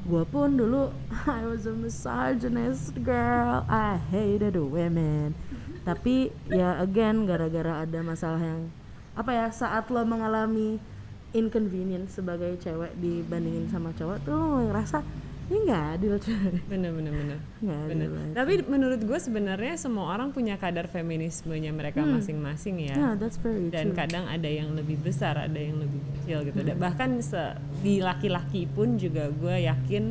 Gue 0.02 0.26
pun 0.26 0.58
dulu 0.58 0.90
I 1.30 1.46
was 1.46 1.62
a 1.70 1.74
misogynist 1.78 2.90
girl, 3.06 3.62
I 3.70 4.02
hated 4.10 4.58
women. 4.58 5.38
Tapi 5.88 6.34
ya 6.50 6.82
again 6.82 7.22
gara-gara 7.22 7.86
ada 7.86 7.98
masalah 8.02 8.42
yang 8.42 8.74
apa 9.14 9.30
ya 9.30 9.46
saat 9.54 9.94
lo 9.94 10.02
mengalami 10.02 10.82
inconvenience 11.30 12.18
sebagai 12.18 12.58
cewek 12.58 12.98
dibandingin 12.98 13.70
sama 13.70 13.94
cowok 13.94 14.26
tuh 14.26 14.34
lo 14.34 14.62
ngerasa 14.66 15.06
ini 15.48 15.64
nggak 15.64 15.84
adil 15.96 16.14
coy 16.20 16.36
bener 16.68 16.92
bener 16.92 17.12
bener. 17.12 17.38
Bener. 17.64 18.08
tapi 18.36 18.60
menurut 18.68 19.00
gue 19.00 19.16
sebenarnya 19.16 19.80
semua 19.80 20.12
orang 20.12 20.28
punya 20.28 20.60
kadar 20.60 20.86
feminismenya 20.86 21.72
mereka 21.72 22.04
masing-masing 22.04 22.84
ya. 22.84 22.94
Yeah, 22.94 23.12
that's 23.16 23.40
very 23.40 23.72
dan 23.72 23.90
true. 23.90 23.96
kadang 23.96 24.28
ada 24.28 24.44
yang 24.44 24.76
lebih 24.76 25.00
besar 25.00 25.40
ada 25.40 25.56
yang 25.56 25.80
lebih 25.80 26.00
kecil 26.20 26.44
gitu. 26.44 26.60
Dan 26.60 26.76
bahkan 26.76 27.16
se- 27.24 27.56
di 27.80 28.04
laki-laki 28.04 28.68
pun 28.68 29.00
juga 29.00 29.32
gue 29.32 29.64
yakin 29.64 30.04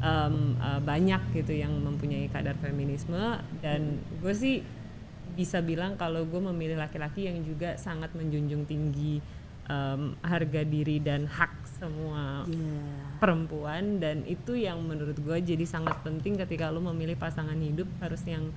em, 0.00 0.36
eh, 0.56 0.80
banyak 0.80 1.22
gitu 1.36 1.52
yang 1.52 1.76
mempunyai 1.76 2.32
kadar 2.32 2.56
feminisme. 2.56 3.36
Dan 3.60 4.00
gue 4.18 4.32
sih 4.32 4.64
bisa 5.36 5.60
bilang 5.60 5.94
kalau 5.94 6.24
gue 6.24 6.40
memilih 6.40 6.80
laki-laki 6.80 7.28
yang 7.28 7.44
juga 7.44 7.76
sangat 7.76 8.16
menjunjung 8.16 8.64
tinggi 8.64 9.20
em, 9.68 10.16
harga 10.24 10.64
diri 10.64 10.98
dan 10.98 11.28
hak 11.28 11.69
semua 11.80 12.44
Yeah. 12.44 13.16
perempuan 13.16 14.00
dan 14.00 14.24
itu 14.28 14.52
yang 14.56 14.80
menurut 14.84 15.16
gue 15.16 15.38
jadi 15.40 15.64
sangat 15.64 15.96
penting 16.04 16.36
ketika 16.36 16.68
lu 16.68 16.84
memilih 16.84 17.16
pasangan 17.16 17.56
hidup 17.56 17.88
harus 18.00 18.20
yang 18.24 18.52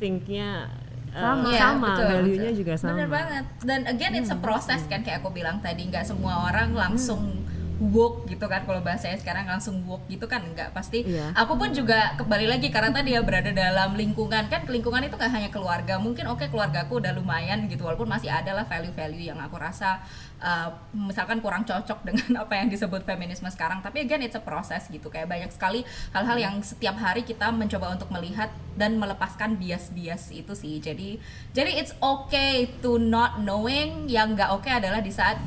syncnya 0.00 0.68
uh, 1.12 1.20
Sama. 1.20 1.48
Iya, 1.52 1.60
sama 1.60 1.88
betul, 1.92 2.08
value-nya 2.08 2.50
juga 2.56 2.72
sama 2.80 2.96
Bener 2.96 3.08
banget. 3.12 3.44
Dan 3.64 3.80
again 3.84 4.12
it's 4.16 4.32
a 4.32 4.38
process 4.40 4.84
kan 4.88 5.04
kayak 5.04 5.20
aku 5.20 5.30
bilang 5.32 5.60
tadi 5.60 5.84
nggak 5.88 6.08
semua 6.08 6.48
orang 6.48 6.72
langsung 6.72 7.41
woke 7.78 8.28
gitu 8.28 8.44
kan 8.50 8.66
kalau 8.68 8.82
bahasanya 8.84 9.16
sekarang 9.20 9.48
langsung 9.48 9.80
woke 9.88 10.04
gitu 10.10 10.26
kan 10.28 10.42
enggak 10.44 10.74
pasti. 10.76 11.04
Iya. 11.06 11.32
aku 11.32 11.56
pun 11.56 11.70
juga 11.72 12.14
kembali 12.18 12.46
lagi 12.48 12.68
karena 12.68 12.90
tadi 12.92 13.14
ya 13.16 13.20
berada 13.24 13.50
dalam 13.54 13.94
lingkungan. 13.94 14.50
Kan 14.50 14.68
lingkungan 14.68 15.06
itu 15.06 15.14
nggak 15.14 15.32
hanya 15.32 15.50
keluarga 15.52 15.96
mungkin 15.96 16.28
oke 16.28 16.46
keluargaku 16.50 17.00
udah 17.00 17.12
lumayan 17.16 17.70
gitu 17.70 17.86
walaupun 17.86 18.08
masih 18.10 18.28
ada 18.28 18.52
lah 18.52 18.66
value-value 18.66 19.32
yang 19.32 19.38
aku 19.40 19.56
rasa 19.56 20.02
uh, 20.42 20.68
misalkan 20.92 21.38
kurang 21.38 21.62
cocok 21.62 22.02
dengan 22.08 22.44
apa 22.44 22.58
yang 22.58 22.68
disebut 22.68 23.06
feminisme 23.06 23.48
sekarang. 23.48 23.80
Tapi 23.80 24.04
again 24.04 24.20
it's 24.20 24.36
a 24.36 24.42
process 24.42 24.90
gitu. 24.90 25.08
Kayak 25.08 25.30
banyak 25.30 25.50
sekali 25.54 25.86
hal-hal 26.12 26.36
yang 26.36 26.54
setiap 26.60 26.98
hari 26.98 27.22
kita 27.22 27.48
mencoba 27.54 27.94
untuk 27.94 28.10
melihat 28.10 28.50
dan 28.74 28.98
melepaskan 28.98 29.56
bias-bias 29.56 30.34
itu 30.34 30.52
sih. 30.52 30.82
Jadi 30.82 31.22
jadi 31.54 31.70
it's 31.78 31.94
okay 32.02 32.68
to 32.82 32.98
not 32.98 33.40
knowing. 33.40 34.10
Yang 34.10 34.40
nggak 34.40 34.50
oke 34.52 34.68
adalah 34.68 35.00
di 35.00 35.14
saat 35.14 35.38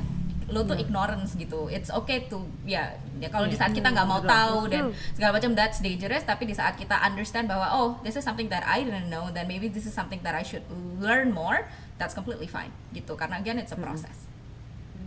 lo 0.45 0.61
tuh 0.61 0.77
ignorance 0.77 1.33
gitu. 1.33 1.65
It's 1.73 1.89
okay 1.89 2.29
to 2.29 2.45
ya 2.65 2.93
ya 3.17 3.29
kalau 3.33 3.49
di 3.49 3.57
saat 3.57 3.73
kita 3.73 3.89
nggak 3.89 4.05
mau 4.05 4.21
tahu 4.21 4.69
dan 4.69 4.93
segala 5.17 5.41
macam 5.41 5.57
that's 5.57 5.81
dangerous. 5.81 6.21
Tapi 6.21 6.45
di 6.45 6.53
saat 6.53 6.77
kita 6.77 6.93
understand 7.01 7.49
bahwa 7.49 7.73
oh 7.73 7.97
this 8.05 8.13
is 8.13 8.21
something 8.21 8.49
that 8.53 8.61
I 8.61 8.85
didn't 8.85 9.09
know 9.09 9.33
then 9.33 9.49
maybe 9.49 9.65
this 9.69 9.89
is 9.89 9.93
something 9.97 10.21
that 10.21 10.37
I 10.37 10.45
should 10.45 10.65
learn 11.01 11.33
more 11.33 11.65
that's 11.97 12.13
completely 12.13 12.45
fine 12.45 12.69
gitu. 12.93 13.17
Karena 13.17 13.41
again 13.41 13.57
it's 13.57 13.73
a 13.73 13.79
process. 13.79 14.29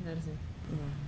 Bener 0.03 0.19
sih. 0.19 0.37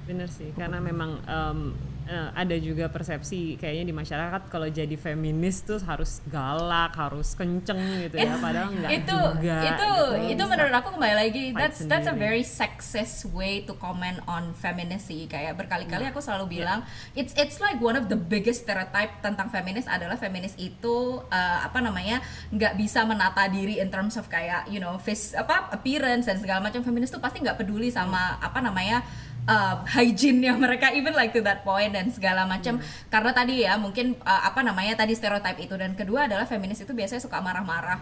Bener 0.07 0.29
sih. 0.31 0.51
Karena 0.55 0.79
memang 0.79 1.19
em, 1.27 1.75
eh, 2.11 2.29
ada 2.35 2.57
juga 2.59 2.91
persepsi 2.91 3.55
kayaknya 3.55 3.87
di 3.87 3.95
masyarakat 3.95 4.51
kalau 4.51 4.67
jadi 4.67 4.93
feminis 4.93 5.63
tuh 5.63 5.79
harus 5.81 6.19
galak 6.27 6.91
harus 6.93 7.39
kenceng 7.39 7.79
gitu 8.03 8.19
ya 8.19 8.27
It's- 8.27 8.43
padahal 8.43 8.69
enggak 8.75 8.91
itu 8.99 9.15
juga 9.39 9.57
itu 9.63 9.93
gitu. 10.19 10.35
itu 10.35 10.43
menurut 10.45 10.75
aku 10.75 10.89
kembali 10.91 11.15
lagi 11.15 11.45
that's 11.55 11.87
that's 11.87 12.11
a 12.11 12.17
very 12.17 12.43
sexist 12.43 13.31
way 13.31 13.63
to 13.63 13.79
comment 13.79 14.19
on 14.27 14.51
femininity 14.53 15.25
kayak 15.25 15.55
berkali-kali 15.55 16.03
Iya. 16.03 16.11
aku 16.11 16.19
selalu 16.19 16.59
bilang 16.59 16.83
it's 17.15 17.31
it's 17.39 17.63
like 17.63 17.79
one 17.79 17.95
of 17.95 18.11
the 18.11 18.19
biggest 18.19 18.67
stereotype 18.67 19.23
tentang 19.23 19.47
feminis 19.49 19.87
adalah 19.87 20.19
feminis 20.19 20.59
itu 20.59 21.23
uh, 21.23 21.59
apa 21.63 21.79
namanya 21.79 22.19
nggak 22.51 22.75
bisa 22.75 23.07
menata 23.07 23.47
diri 23.47 23.79
in 23.79 23.87
terms 23.87 24.19
of 24.19 24.27
kayak 24.27 24.67
you 24.67 24.83
know 24.83 24.99
face 24.99 25.31
apa 25.33 25.71
appearance 25.71 26.27
dan 26.27 26.43
segala 26.43 26.59
macam 26.59 26.83
feminis 26.83 27.09
tuh 27.09 27.23
pasti 27.23 27.39
nggak 27.39 27.55
peduli 27.55 27.95
sama 27.95 28.35
apa 28.43 28.59
namanya 28.59 29.07
uh, 29.51 29.83
hygiene-nya 29.85 30.55
mereka 30.55 30.95
even 30.95 31.11
like 31.13 31.35
to 31.35 31.43
that 31.43 31.67
point 31.67 31.91
dan 31.91 32.07
segala 32.09 32.47
macam. 32.47 32.79
Karena 33.11 33.35
tadi 33.35 33.67
ya 33.67 33.75
mungkin 33.75 34.15
uh, 34.23 34.43
apa 34.47 34.63
namanya 34.63 34.95
tadi 34.97 35.13
stereotype 35.13 35.59
itu. 35.59 35.75
Dan 35.75 35.99
kedua 35.99 36.31
adalah 36.31 36.47
feminis 36.47 36.79
itu 36.79 36.95
biasanya 36.95 37.19
suka 37.19 37.43
marah-marah. 37.43 37.99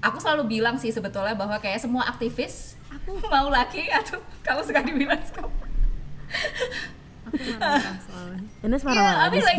Aku 0.00 0.16
selalu 0.16 0.56
bilang 0.56 0.76
sih 0.76 0.88
sebetulnya 0.88 1.36
bahwa 1.36 1.56
kayak 1.56 1.76
semua 1.78 2.08
aktivis 2.08 2.80
mau 3.32 3.48
laki 3.48 3.84
atau 3.92 4.16
kamu 4.40 4.60
suka 4.64 4.80
dibilang 4.80 5.20
suka 5.20 5.44
Marah-marah. 7.26 8.38
Ini 8.62 8.70
Iya, 8.70 8.86
marah-marah. 8.86 9.28
like 9.34 9.58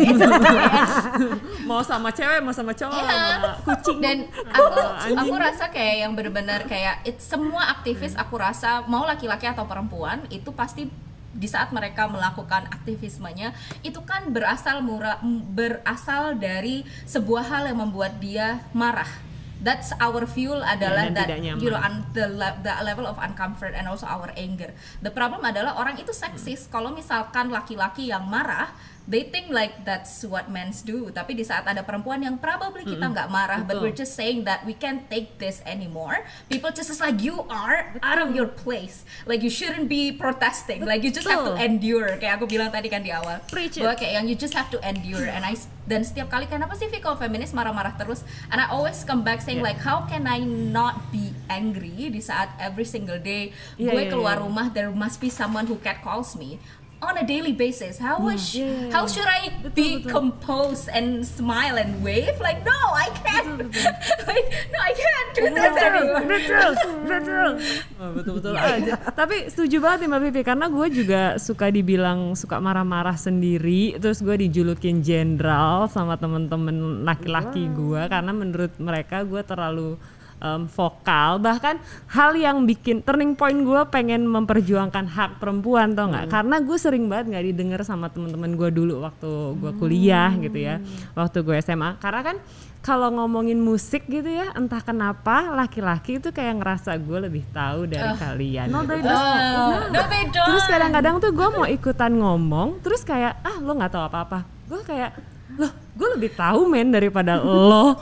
mau 1.69 1.83
sama 1.83 2.09
cewek 2.09 2.39
mau 2.39 2.55
sama 2.55 2.71
cowok 2.71 2.95
Iya. 2.95 3.11
sama 3.11 3.51
kucing. 3.61 3.97
Dan 3.99 4.17
aku 4.49 4.81
aku 5.13 5.35
rasa 5.35 5.65
kayak 5.67 5.95
yang 6.07 6.11
bener-bener 6.15 6.63
kayak 6.65 7.03
it, 7.03 7.19
semua 7.19 7.67
aktivis 7.71 8.15
Hmm. 8.15 8.23
aku 8.23 8.35
rasa 8.39 8.87
mau 8.87 9.03
laki-laki 9.03 9.45
atau 9.45 9.67
perempuan 9.67 10.23
itu 10.29 10.47
pasti 10.51 10.87
di 11.35 11.45
saat 11.45 11.69
mereka 11.69 12.07
melakukan 12.07 12.65
aktivismenya 12.71 13.51
itu 13.83 13.99
kan 14.03 14.31
berasal 14.31 14.79
mura, 14.81 15.19
m- 15.21 15.43
berasal 15.53 16.39
dari 16.39 16.87
sebuah 17.05 17.43
hal 17.45 17.63
yang 17.69 17.79
membuat 17.83 18.17
dia 18.17 18.63
marah. 18.71 19.09
That's 19.57 19.89
our 19.97 20.29
fuel 20.29 20.61
adalah 20.61 21.09
dan 21.09 21.17
that 21.17 21.29
you 21.41 21.73
know 21.73 21.81
un- 21.81 22.05
the, 22.13 22.29
the 22.61 22.73
level 22.85 23.09
of 23.09 23.17
uncomfort 23.17 23.73
and 23.73 23.89
also 23.89 24.05
our 24.05 24.29
anger. 24.37 24.69
The 25.01 25.09
problem 25.09 25.41
adalah 25.41 25.81
orang 25.81 25.97
itu 25.97 26.13
seksis. 26.13 26.69
Kalau 26.69 26.93
misalkan 26.93 27.49
laki-laki 27.49 28.13
yang 28.13 28.29
marah 28.29 28.69
they 29.07 29.23
think 29.23 29.47
like 29.49 29.87
that's 29.87 30.21
what 30.27 30.51
men 30.51 30.75
do. 30.83 31.07
Tapi 31.09 31.33
di 31.33 31.47
saat 31.47 31.63
ada 31.63 31.79
perempuan 31.81 32.19
yang 32.19 32.35
probably 32.35 32.83
kita 32.83 33.07
nggak 33.07 33.31
marah 33.31 33.63
but 33.63 33.79
Betul. 33.79 33.83
we're 33.87 33.95
just 33.95 34.13
saying 34.19 34.43
that 34.43 34.67
we 34.67 34.75
can't 34.75 35.07
take 35.07 35.39
this 35.39 35.63
anymore. 35.63 36.27
People 36.51 36.69
just 36.75 36.91
is 36.91 36.99
like 36.99 37.23
you 37.23 37.47
are 37.47 37.95
out 38.03 38.19
of 38.19 38.35
your 38.35 38.51
place. 38.51 39.07
Like 39.23 39.39
you 39.41 39.49
shouldn't 39.49 39.87
be 39.87 40.11
protesting. 40.11 40.83
Like 40.83 41.07
you 41.07 41.09
just 41.09 41.25
have 41.25 41.47
to 41.47 41.55
endure. 41.55 42.19
Kayak 42.19 42.43
aku 42.43 42.51
bilang 42.51 42.69
tadi 42.69 42.91
kan 42.91 43.01
di 43.01 43.15
awal. 43.15 43.39
Preach 43.47 43.79
bahwa 43.79 43.95
kayak 43.95 44.13
yang 44.19 44.25
you 44.27 44.35
just 44.35 44.53
have 44.53 44.67
to 44.75 44.77
endure. 44.83 45.23
And 45.23 45.47
I 45.47 45.55
dan 45.87 46.03
setiap 46.03 46.27
kali 46.27 46.51
kenapa 46.51 46.75
sih 46.75 46.91
Vi 46.91 46.99
kalau 46.99 47.15
feminis 47.15 47.55
marah-marah 47.55 47.95
terus? 47.95 48.27
And 48.51 48.59
I 48.59 48.67
always 48.67 49.07
come 49.07 49.23
back 49.23 49.39
saying 49.39 49.63
Yeah. 49.63 49.71
like 49.73 49.79
how 49.81 50.03
can 50.03 50.27
I 50.27 50.43
not 50.43 51.09
be 51.15 51.31
angry 51.47 52.11
di 52.11 52.19
saat 52.19 52.51
every 52.59 52.83
single 52.83 53.17
day 53.17 53.55
Yeah, 53.79 53.95
gue 53.95 54.03
yeah, 54.05 54.11
keluar 54.11 54.35
yeah. 54.35 54.43
rumah 54.43 54.67
there 54.75 54.91
must 54.91 55.23
be 55.23 55.31
someone 55.31 55.65
who 55.65 55.79
cat 55.79 56.03
calls 56.03 56.35
me 56.35 56.59
on 56.99 57.13
a 57.15 57.23
daily 57.23 57.53
basis. 57.53 57.97
How 57.97 58.17
Yeah, 58.17 58.33
yeah, 58.33 58.89
how 58.89 59.05
yeah. 59.05 59.13
should 59.13 59.29
I 59.29 59.41
Betul, 59.61 59.73
be 59.73 59.89
betul. 60.01 60.09
composed 60.09 60.89
and 60.89 61.21
smile 61.21 61.77
and 61.77 62.01
wave? 62.01 62.33
Like 62.39 62.65
no 62.65 62.73
I 62.93 63.07
can't. 63.21 63.69
Like 64.29 64.47
no 64.69 64.79
I 64.81 64.93
can't 64.93 65.29
do 65.31 65.43
this 65.47 65.75
anymore. 65.77 66.25
betul 66.25 66.69
betul. 67.09 67.49
Oh, 67.97 68.09
betul 68.11 68.31
betul. 68.41 68.53
Aja 68.77 68.93
tapi 69.13 69.47
setuju 69.47 69.77
banget 69.79 69.97
nih 70.03 70.09
mbak 70.09 70.21
Vivi 70.25 70.41
karena 70.41 70.65
gue 70.67 70.87
juga 70.89 71.21
suka 71.37 71.69
dibilang 71.69 72.33
suka 72.33 72.57
marah-marah 72.57 73.15
sendiri 73.15 73.95
terus 73.97 74.19
gue 74.19 74.35
dijulukin 74.35 74.99
jenderal 75.01 75.85
sama 75.87 76.17
temen-temen 76.17 77.05
laki-laki 77.05 77.69
gue 77.69 78.01
karena 78.09 78.31
menurut 78.33 78.73
mereka 78.77 79.21
gue 79.21 79.41
terlalu 79.41 79.95
em, 80.37 80.65
vokal 80.65 81.37
bahkan 81.37 81.77
hal 82.07 82.33
yang 82.33 82.63
bikin 82.63 83.01
turning 83.01 83.33
point 83.33 83.57
gue 83.57 83.81
pengen 83.87 84.23
memperjuangkan 84.23 85.05
hak 85.07 85.31
perempuan 85.37 85.91
tau 85.91 86.07
nggak? 86.07 86.27
Karena 86.27 86.55
gue 86.57 86.77
sering 86.77 87.05
banget 87.05 87.25
nggak 87.31 87.45
didengar 87.47 87.81
sama 87.81 88.07
temen-temen 88.07 88.53
gue 88.53 88.69
dulu 88.69 89.01
waktu 89.01 89.29
gue 89.55 89.71
kuliah 89.75 90.29
gitu 90.35 90.57
ya 90.57 90.77
waktu 91.13 91.41
gue 91.41 91.55
SMA 91.59 91.97
karena 91.97 92.21
kan 92.23 92.37
kalau 92.77 93.11
ngomongin 93.11 93.59
musik 93.59 94.07
gitu 94.07 94.29
ya 94.29 94.53
entah 94.53 94.79
kenapa 94.79 95.51
laki-laki 95.51 96.17
itu 96.17 96.31
kayak 96.31 96.55
ngerasa 96.55 96.95
gue 96.95 97.19
lebih 97.19 97.43
tahu 97.51 97.83
dari 97.83 98.15
kalian 98.15 98.69
No, 98.69 98.85
gitu. 98.85 98.95
they 98.95 99.01
don't. 99.01 99.17
Oh, 99.17 99.75
no 99.91 100.01
they 100.07 100.23
don't. 100.29 100.47
terus 100.47 100.63
kadang-kadang 100.65 101.15
tuh 101.19 101.31
gue 101.33 101.47
mau 101.51 101.67
ikutan 101.67 102.13
ngomong 102.13 102.79
terus 102.79 103.01
kayak 103.01 103.41
ah 103.41 103.57
lo 103.59 103.75
nggak 103.75 103.91
tahu 103.91 104.03
apa-apa. 104.07 104.39
Gue 104.69 104.79
kayak 104.85 105.11
loh 105.57 105.67
gue 105.73 106.07
lebih 106.15 106.31
tahu 106.31 106.69
men 106.69 106.87
daripada 106.87 107.41
lo 107.41 107.97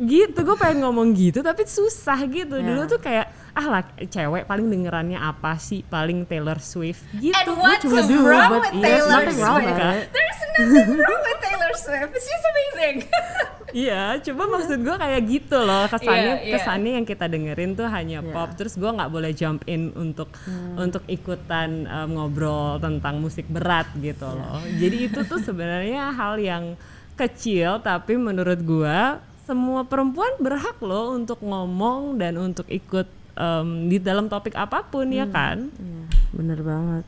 gitu 0.00 0.38
gue 0.40 0.56
pengen 0.56 0.80
ngomong 0.80 1.12
gitu 1.12 1.40
tapi 1.40 1.62
susah 1.62 2.16
gitu 2.24 2.56
dulu 2.56 2.88
tuh 2.88 2.96
kayak 2.96 3.28
ah 3.52 3.66
lah 3.68 3.82
cewek 4.00 4.46
paling 4.46 4.66
dengerannya 4.66 5.18
apa 5.18 5.60
sih 5.60 5.84
paling 5.84 6.24
Taylor 6.24 6.56
Swift 6.56 7.04
gitu 7.12 7.36
And 7.36 7.52
what's 7.54 7.84
cuma 7.84 8.00
wrong 8.16 8.50
but 8.50 8.72
with 8.72 8.80
there's 8.80 9.04
Taylor 9.04 9.12
nothing 9.12 9.38
wrong 9.38 9.60
Swift? 9.60 10.08
There's 10.08 10.40
nothing 10.40 10.96
wrong 10.96 11.20
with 11.20 11.38
Taylor 11.38 11.72
Swift. 11.74 12.10
She's 12.16 12.44
amazing. 12.46 12.96
Iya, 13.70 14.18
coba 14.18 14.50
maksud 14.50 14.82
gue 14.82 14.96
kayak 14.98 15.22
gitu 15.30 15.54
loh 15.62 15.86
kesannya 15.86 16.42
Iya, 16.42 16.42
iya. 16.42 16.52
kesannya 16.58 16.92
yang 16.98 17.06
kita 17.06 17.30
dengerin 17.30 17.78
tuh 17.78 17.86
hanya 17.86 18.18
Iya. 18.18 18.34
pop. 18.34 18.50
Terus 18.58 18.74
gue 18.74 18.90
nggak 18.90 19.06
boleh 19.06 19.30
jump 19.30 19.62
in 19.70 19.94
untuk 19.94 20.26
untuk 20.74 21.06
ikutan 21.06 21.86
um, 21.86 22.18
ngobrol 22.18 22.82
tentang 22.82 23.22
musik 23.22 23.46
berat 23.46 23.86
gitu 23.94 24.26
loh. 24.26 24.58
Jadi 24.74 25.06
itu 25.06 25.22
tuh 25.22 25.38
sebenarnya 25.38 26.10
hal 26.10 26.42
yang 26.42 26.74
kecil 27.14 27.78
tapi 27.78 28.18
menurut 28.18 28.58
gue 28.58 28.98
semua 29.50 29.82
perempuan 29.82 30.30
berhak 30.38 30.78
loh 30.78 31.10
untuk 31.12 31.42
ngomong 31.42 32.14
dan 32.16 32.38
untuk 32.38 32.70
ikut 32.70 33.10
um, 33.34 33.90
di 33.90 33.98
dalam 33.98 34.30
topik 34.30 34.54
apa 34.54 34.86
pun 34.86 35.10
ya 35.10 35.26
kan. 35.26 35.74
Iya, 35.74 36.02
bener 36.30 36.62
banget. 36.62 37.04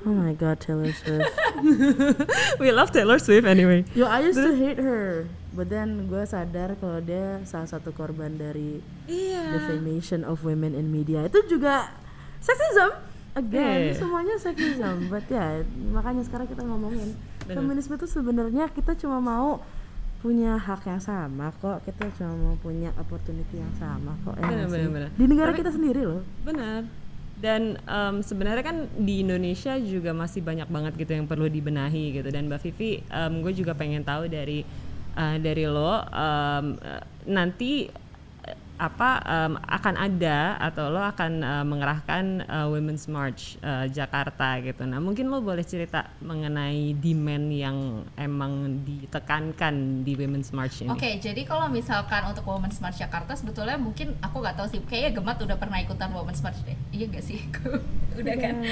Oh 0.00 0.10
my 0.10 0.32
god, 0.32 0.58
Taylor 0.58 0.90
Swift. 0.90 1.28
We 2.60 2.72
love 2.72 2.90
Taylor 2.90 3.20
Swift 3.20 3.44
anyway. 3.44 3.84
Yo, 3.92 4.08
I 4.08 4.24
used 4.24 4.40
to 4.40 4.56
hate 4.56 4.80
her, 4.80 5.28
but 5.52 5.68
then 5.68 6.08
gue 6.08 6.24
sadar 6.24 6.74
kalau 6.80 6.98
dia 6.98 7.44
salah 7.44 7.68
satu 7.68 7.92
korban 7.92 8.34
dari 8.34 8.80
Iya. 9.04 9.60
defamation 9.60 10.24
of 10.24 10.40
women 10.40 10.72
in 10.72 10.88
media. 10.88 11.28
Itu 11.28 11.44
juga 11.46 11.92
sexism. 12.40 12.96
Again, 13.36 13.92
Iya. 13.92 14.00
semuanya 14.00 14.34
sexism. 14.40 15.06
But 15.06 15.28
ya, 15.28 15.62
makanya 15.92 16.24
sekarang 16.24 16.48
kita 16.48 16.64
ngomongin 16.64 17.14
Bener. 17.44 17.60
feminisme 17.60 17.94
itu 17.94 18.08
sebenarnya 18.08 18.72
kita 18.72 18.96
cuma 18.96 19.20
mau 19.20 19.60
punya 20.20 20.56
hak 20.56 20.84
yang 20.84 21.00
sama 21.00 21.48
kok. 21.58 21.80
Kita 21.82 22.08
cuma 22.14 22.32
mau 22.36 22.54
punya 22.60 22.92
opportunity 22.96 23.56
yang 23.56 23.72
sama 23.74 24.12
kok. 24.20 24.36
ya 24.36 24.44
Bener, 24.46 24.66
bener, 24.68 24.88
bener. 24.88 25.08
Di 25.16 25.24
negara 25.24 25.50
Tapi- 25.50 25.60
kita 25.60 25.70
sendiri 25.72 26.02
loh. 26.04 26.22
Benar. 26.44 26.84
Dan 27.40 27.80
em, 27.80 28.20
sebenarnya 28.20 28.60
kan 28.60 28.84
di 29.00 29.24
Indonesia 29.24 29.80
juga 29.80 30.12
masih 30.12 30.44
banyak 30.44 30.68
banget 30.68 30.92
gitu 30.94 31.12
yang 31.16 31.24
perlu 31.24 31.48
dibenahi 31.48 32.12
gitu. 32.12 32.28
Dan 32.28 32.52
Mbak 32.52 32.60
Vivi, 32.68 33.00
gue 33.40 33.52
juga 33.56 33.72
pengen 33.72 34.04
tahu 34.04 34.28
dari 34.28 34.60
eh, 35.10 35.36
dari 35.40 35.64
lo 35.64 36.04
eh, 36.04 36.62
nanti 37.24 37.88
apa 38.80 39.20
em, 39.28 39.52
akan 39.60 39.94
ada 40.00 40.56
atau 40.56 40.88
lo 40.88 41.04
akan 41.04 41.44
eh, 41.44 41.64
mengerahkan 41.68 42.24
eh, 42.48 42.66
Women's 42.72 43.04
March 43.12 43.60
eh, 43.60 43.92
Jakarta 43.92 44.56
gitu. 44.64 44.88
Nah 44.88 44.96
mungkin 44.96 45.28
lo 45.28 45.44
boleh 45.44 45.60
cerita 45.60 46.08
mengenai 46.24 46.96
demand 46.96 47.46
yang 47.52 47.76
emang 48.16 48.80
ditekankan 48.88 50.00
di 50.00 50.16
Women's 50.16 50.48
March 50.56 50.80
ini. 50.80 50.88
Oke, 50.88 51.20
jadi 51.20 51.44
kalau 51.44 51.68
misalkan 51.68 52.24
untuk 52.24 52.48
Women's 52.48 52.80
March 52.80 52.96
Jakarta 52.96 53.36
sebetulnya 53.36 53.76
mungkin 53.76 54.16
aku 54.24 54.40
nggak 54.40 54.56
tahu 54.56 54.66
sih, 54.72 54.80
kayaknya 54.88 55.20
Gemat 55.20 55.36
udah 55.44 55.56
pernah 55.60 55.76
ikutan 55.76 56.08
Women's 56.16 56.40
March 56.40 56.64
deh. 56.64 56.76
Iya 56.96 57.04
gak 57.12 57.24
sih? 57.24 57.44
udah 58.20 58.36
kan? 58.40 58.54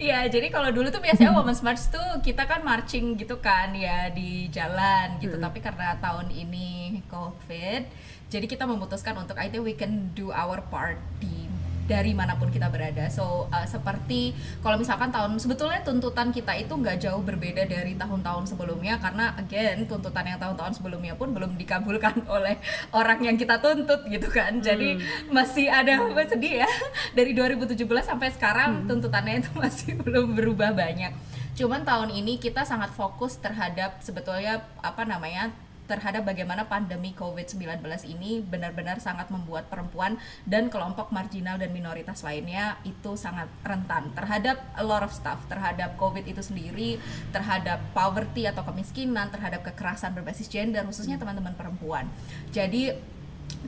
Iya, 0.00 0.32
jadi 0.32 0.48
kalau 0.48 0.72
dulu 0.72 0.88
tuh 0.88 1.00
biasanya 1.04 1.32
Women's 1.36 1.60
March 1.60 1.88
tuh 1.92 2.20
kita 2.24 2.48
kan 2.48 2.64
marching 2.64 3.16
gitu 3.16 3.36
kan 3.40 3.72
ya 3.76 4.08
di 4.12 4.48
jalan 4.48 5.20
gitu. 5.20 5.36
Tapi 5.36 5.58
karena 5.60 5.96
tahun 6.00 6.32
ini 6.32 7.00
COVID, 7.08 7.82
jadi 8.30 8.46
kita 8.46 8.64
memutuskan 8.64 9.18
untuk 9.18 9.34
I 9.36 9.50
think 9.50 9.66
we 9.66 9.74
can 9.74 10.14
do 10.14 10.30
our 10.30 10.62
part 10.70 10.96
di 11.18 11.50
dari 11.90 12.14
mana 12.14 12.38
pun 12.38 12.54
kita 12.54 12.70
berada. 12.70 13.10
So 13.10 13.50
uh, 13.50 13.66
seperti 13.66 14.30
kalau 14.62 14.78
misalkan 14.78 15.10
tahun 15.10 15.42
sebetulnya 15.42 15.82
tuntutan 15.82 16.30
kita 16.30 16.54
itu 16.54 16.70
nggak 16.70 17.02
jauh 17.02 17.18
berbeda 17.18 17.66
dari 17.66 17.98
tahun-tahun 17.98 18.54
sebelumnya 18.54 19.02
karena 19.02 19.34
again 19.34 19.90
tuntutan 19.90 20.22
yang 20.22 20.38
tahun-tahun 20.38 20.78
sebelumnya 20.78 21.18
pun 21.18 21.34
belum 21.34 21.58
dikabulkan 21.58 22.22
oleh 22.38 22.62
orang 22.94 23.18
yang 23.26 23.34
kita 23.34 23.58
tuntut 23.58 24.06
gitu 24.06 24.30
kan. 24.30 24.62
Jadi 24.62 25.02
masih 25.34 25.66
ada 25.66 25.98
apa 25.98 26.22
sedih 26.30 26.62
ya 26.62 26.70
dari 27.18 27.34
2017 27.34 27.74
sampai 28.06 28.30
sekarang 28.30 28.86
tuntutannya 28.86 29.42
itu 29.42 29.50
masih 29.66 29.98
belum 29.98 30.38
berubah 30.38 30.70
banyak. 30.70 31.10
Cuman 31.58 31.82
tahun 31.82 32.14
ini 32.14 32.38
kita 32.38 32.62
sangat 32.62 32.94
fokus 32.94 33.34
terhadap 33.42 33.98
sebetulnya 33.98 34.62
apa 34.78 35.02
namanya 35.02 35.50
terhadap 35.90 36.22
bagaimana 36.22 36.70
pandemi 36.70 37.10
COVID-19 37.18 37.82
ini 38.06 38.38
benar-benar 38.38 39.02
sangat 39.02 39.26
membuat 39.34 39.66
perempuan 39.66 40.14
dan 40.46 40.70
kelompok 40.70 41.10
marginal 41.10 41.58
dan 41.58 41.74
minoritas 41.74 42.22
lainnya 42.22 42.78
itu 42.86 43.18
sangat 43.18 43.50
rentan 43.66 44.14
terhadap 44.14 44.62
a 44.78 44.84
lot 44.86 45.02
of 45.02 45.10
stuff, 45.10 45.42
terhadap 45.50 45.98
COVID 45.98 46.22
itu 46.30 46.38
sendiri, 46.38 47.02
terhadap 47.34 47.82
poverty 47.90 48.46
atau 48.46 48.62
kemiskinan, 48.62 49.34
terhadap 49.34 49.66
kekerasan 49.66 50.14
berbasis 50.14 50.46
gender, 50.46 50.86
khususnya 50.86 51.18
teman-teman 51.18 51.58
perempuan. 51.58 52.06
Jadi 52.54 52.94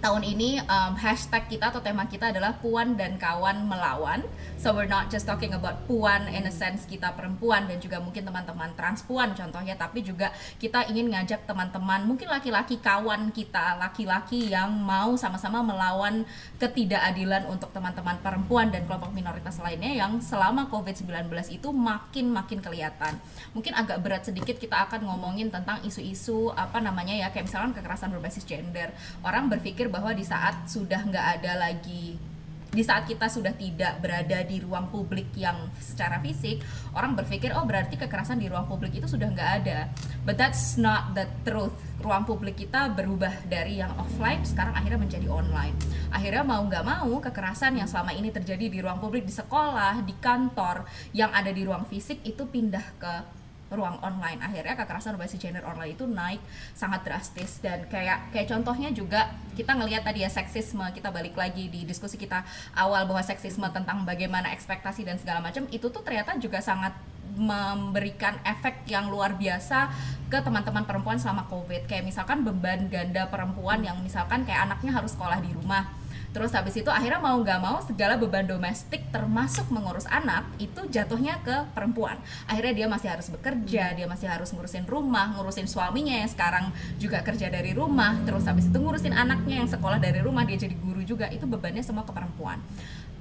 tahun 0.03 0.27
ini 0.27 0.59
um, 0.67 0.99
hashtag 0.99 1.47
kita 1.47 1.71
atau 1.71 1.79
tema 1.79 2.11
kita 2.11 2.35
adalah 2.35 2.59
puan 2.59 2.99
dan 2.99 3.15
kawan 3.21 3.71
melawan. 3.71 4.27
So 4.59 4.75
we're 4.75 4.91
not 4.91 5.11
just 5.11 5.27
talking 5.27 5.55
about 5.55 5.87
puan 5.87 6.27
in 6.31 6.47
a 6.47 6.55
sense 6.55 6.87
kita 6.87 7.15
perempuan 7.15 7.71
dan 7.71 7.79
juga 7.83 7.99
mungkin 7.99 8.23
teman-teman 8.23 8.75
transpuan 8.79 9.35
contohnya 9.35 9.75
tapi 9.75 10.07
juga 10.07 10.31
kita 10.63 10.87
ingin 10.87 11.11
ngajak 11.11 11.51
teman-teman 11.51 12.07
mungkin 12.07 12.31
laki-laki 12.31 12.79
kawan 12.79 13.35
kita 13.35 13.75
laki-laki 13.79 14.55
yang 14.55 14.71
mau 14.71 15.19
sama-sama 15.19 15.67
melawan 15.67 16.23
ketidakadilan 16.63 17.47
untuk 17.51 17.75
teman-teman 17.75 18.23
perempuan 18.23 18.71
dan 18.71 18.87
kelompok 18.87 19.11
minoritas 19.11 19.59
lainnya 19.59 19.99
yang 19.99 20.23
selama 20.23 20.71
COVID-19 20.71 21.27
itu 21.51 21.69
makin 21.75 22.31
makin 22.31 22.63
kelihatan. 22.63 23.19
Mungkin 23.51 23.75
agak 23.75 23.99
berat 23.99 24.23
sedikit 24.31 24.63
kita 24.63 24.87
akan 24.87 25.11
ngomongin 25.11 25.51
tentang 25.51 25.83
isu-isu 25.83 26.55
apa 26.55 26.79
namanya 26.79 27.19
ya 27.19 27.35
kayak 27.35 27.51
misalkan 27.51 27.75
kekerasan 27.75 28.15
berbasis 28.15 28.47
gender. 28.47 28.95
Orang 29.27 29.51
berpikir 29.51 29.72
bahwa 29.93 30.13
di 30.13 30.25
saat 30.27 30.69
sudah 30.69 31.01
nggak 31.07 31.27
ada 31.41 31.53
lagi 31.69 32.33
di 32.73 32.81
saat 32.81 33.05
kita 33.05 33.29
sudah 33.29 33.53
tidak 33.53 34.01
berada 34.01 34.41
di 34.49 34.57
ruang 34.57 34.89
publik 34.89 35.29
yang 35.37 35.69
secara 35.77 36.17
fisik 36.25 36.65
orang 36.97 37.13
berpikir 37.13 37.53
oh 37.53 37.69
berarti 37.69 38.01
kekerasan 38.01 38.41
di 38.41 38.49
ruang 38.49 38.65
publik 38.65 38.97
itu 38.97 39.05
sudah 39.05 39.29
nggak 39.29 39.51
ada. 39.61 39.93
But 40.25 40.41
that's 40.41 40.81
not 40.81 41.13
the 41.13 41.29
truth. 41.45 41.77
Ruang 42.01 42.25
publik 42.25 42.57
kita 42.57 42.89
berubah 42.97 43.45
dari 43.45 43.85
yang 43.85 43.93
offline 44.01 44.41
sekarang 44.49 44.73
akhirnya 44.73 45.05
menjadi 45.05 45.29
online. 45.29 45.77
Akhirnya 46.09 46.49
mau 46.49 46.65
nggak 46.65 46.81
mau 46.81 47.13
kekerasan 47.21 47.77
yang 47.77 47.85
selama 47.85 48.17
ini 48.17 48.33
terjadi 48.33 48.73
di 48.73 48.79
ruang 48.81 48.97
publik 48.97 49.29
di 49.29 49.37
sekolah 49.37 50.01
di 50.01 50.17
kantor 50.17 50.89
yang 51.13 51.29
ada 51.29 51.53
di 51.53 51.69
ruang 51.69 51.85
fisik 51.85 52.25
itu 52.25 52.49
pindah 52.49 52.87
ke 52.97 53.42
ruang 53.73 53.99
online. 54.05 54.39
Akhirnya 54.45 54.77
kekerasan 54.77 55.17
berbasis 55.17 55.41
gender 55.41 55.65
online 55.65 55.97
itu 55.97 56.05
naik 56.05 56.41
sangat 56.77 57.03
drastis. 57.03 57.59
Dan 57.65 57.89
kayak 57.89 58.31
kayak 58.31 58.47
contohnya 58.53 58.93
juga 58.93 59.33
kita 59.57 59.73
ngelihat 59.75 60.05
tadi 60.05 60.23
ya 60.23 60.31
seksisme 60.31 60.85
kita 60.93 61.09
balik 61.09 61.35
lagi 61.35 61.73
di 61.73 61.89
diskusi 61.89 62.21
kita 62.21 62.45
awal 62.77 63.09
bahwa 63.09 63.25
seksisme 63.25 63.65
tentang 63.73 64.05
bagaimana 64.05 64.53
ekspektasi 64.53 65.09
dan 65.09 65.17
segala 65.17 65.41
macam 65.41 65.65
itu 65.73 65.89
tuh 65.89 66.05
ternyata 66.05 66.37
juga 66.37 66.61
sangat 66.61 66.93
memberikan 67.33 68.37
efek 68.45 68.85
yang 68.85 69.09
luar 69.09 69.41
biasa 69.41 69.89
ke 70.29 70.37
teman-teman 70.45 70.85
perempuan 70.85 71.17
selama 71.17 71.49
covid. 71.49 71.89
Kayak 71.89 72.13
misalkan 72.13 72.45
beban 72.45 72.93
ganda 72.93 73.25
perempuan 73.33 73.81
yang 73.81 73.97
misalkan 74.05 74.45
kayak 74.45 74.69
anaknya 74.69 74.93
harus 74.93 75.17
sekolah 75.17 75.41
di 75.41 75.49
rumah 75.57 76.02
Terus 76.33 76.51
habis 76.57 76.73
itu 76.81 76.89
akhirnya 76.89 77.21
mau 77.21 77.37
nggak 77.37 77.61
mau 77.61 77.79
segala 77.85 78.17
beban 78.17 78.49
domestik 78.49 79.05
termasuk 79.13 79.69
mengurus 79.69 80.09
anak 80.09 80.49
itu 80.57 80.81
jatuhnya 80.89 81.39
ke 81.45 81.69
perempuan. 81.77 82.17
Akhirnya 82.49 82.73
dia 82.73 82.87
masih 82.89 83.09
harus 83.13 83.29
bekerja, 83.29 83.93
dia 83.93 84.07
masih 84.09 84.33
harus 84.33 84.49
ngurusin 84.57 84.89
rumah, 84.89 85.37
ngurusin 85.37 85.69
suaminya 85.69 86.17
yang 86.25 86.31
sekarang 86.33 86.73
juga 86.97 87.21
kerja 87.21 87.53
dari 87.53 87.77
rumah. 87.77 88.17
Terus 88.25 88.49
habis 88.49 88.73
itu 88.73 88.81
ngurusin 88.81 89.13
anaknya 89.13 89.61
yang 89.61 89.69
sekolah 89.69 90.01
dari 90.01 90.25
rumah, 90.25 90.49
dia 90.49 90.57
jadi 90.57 90.73
guru 90.81 91.05
juga. 91.05 91.29
Itu 91.29 91.45
bebannya 91.45 91.85
semua 91.85 92.09
ke 92.09 92.13
perempuan. 92.17 92.59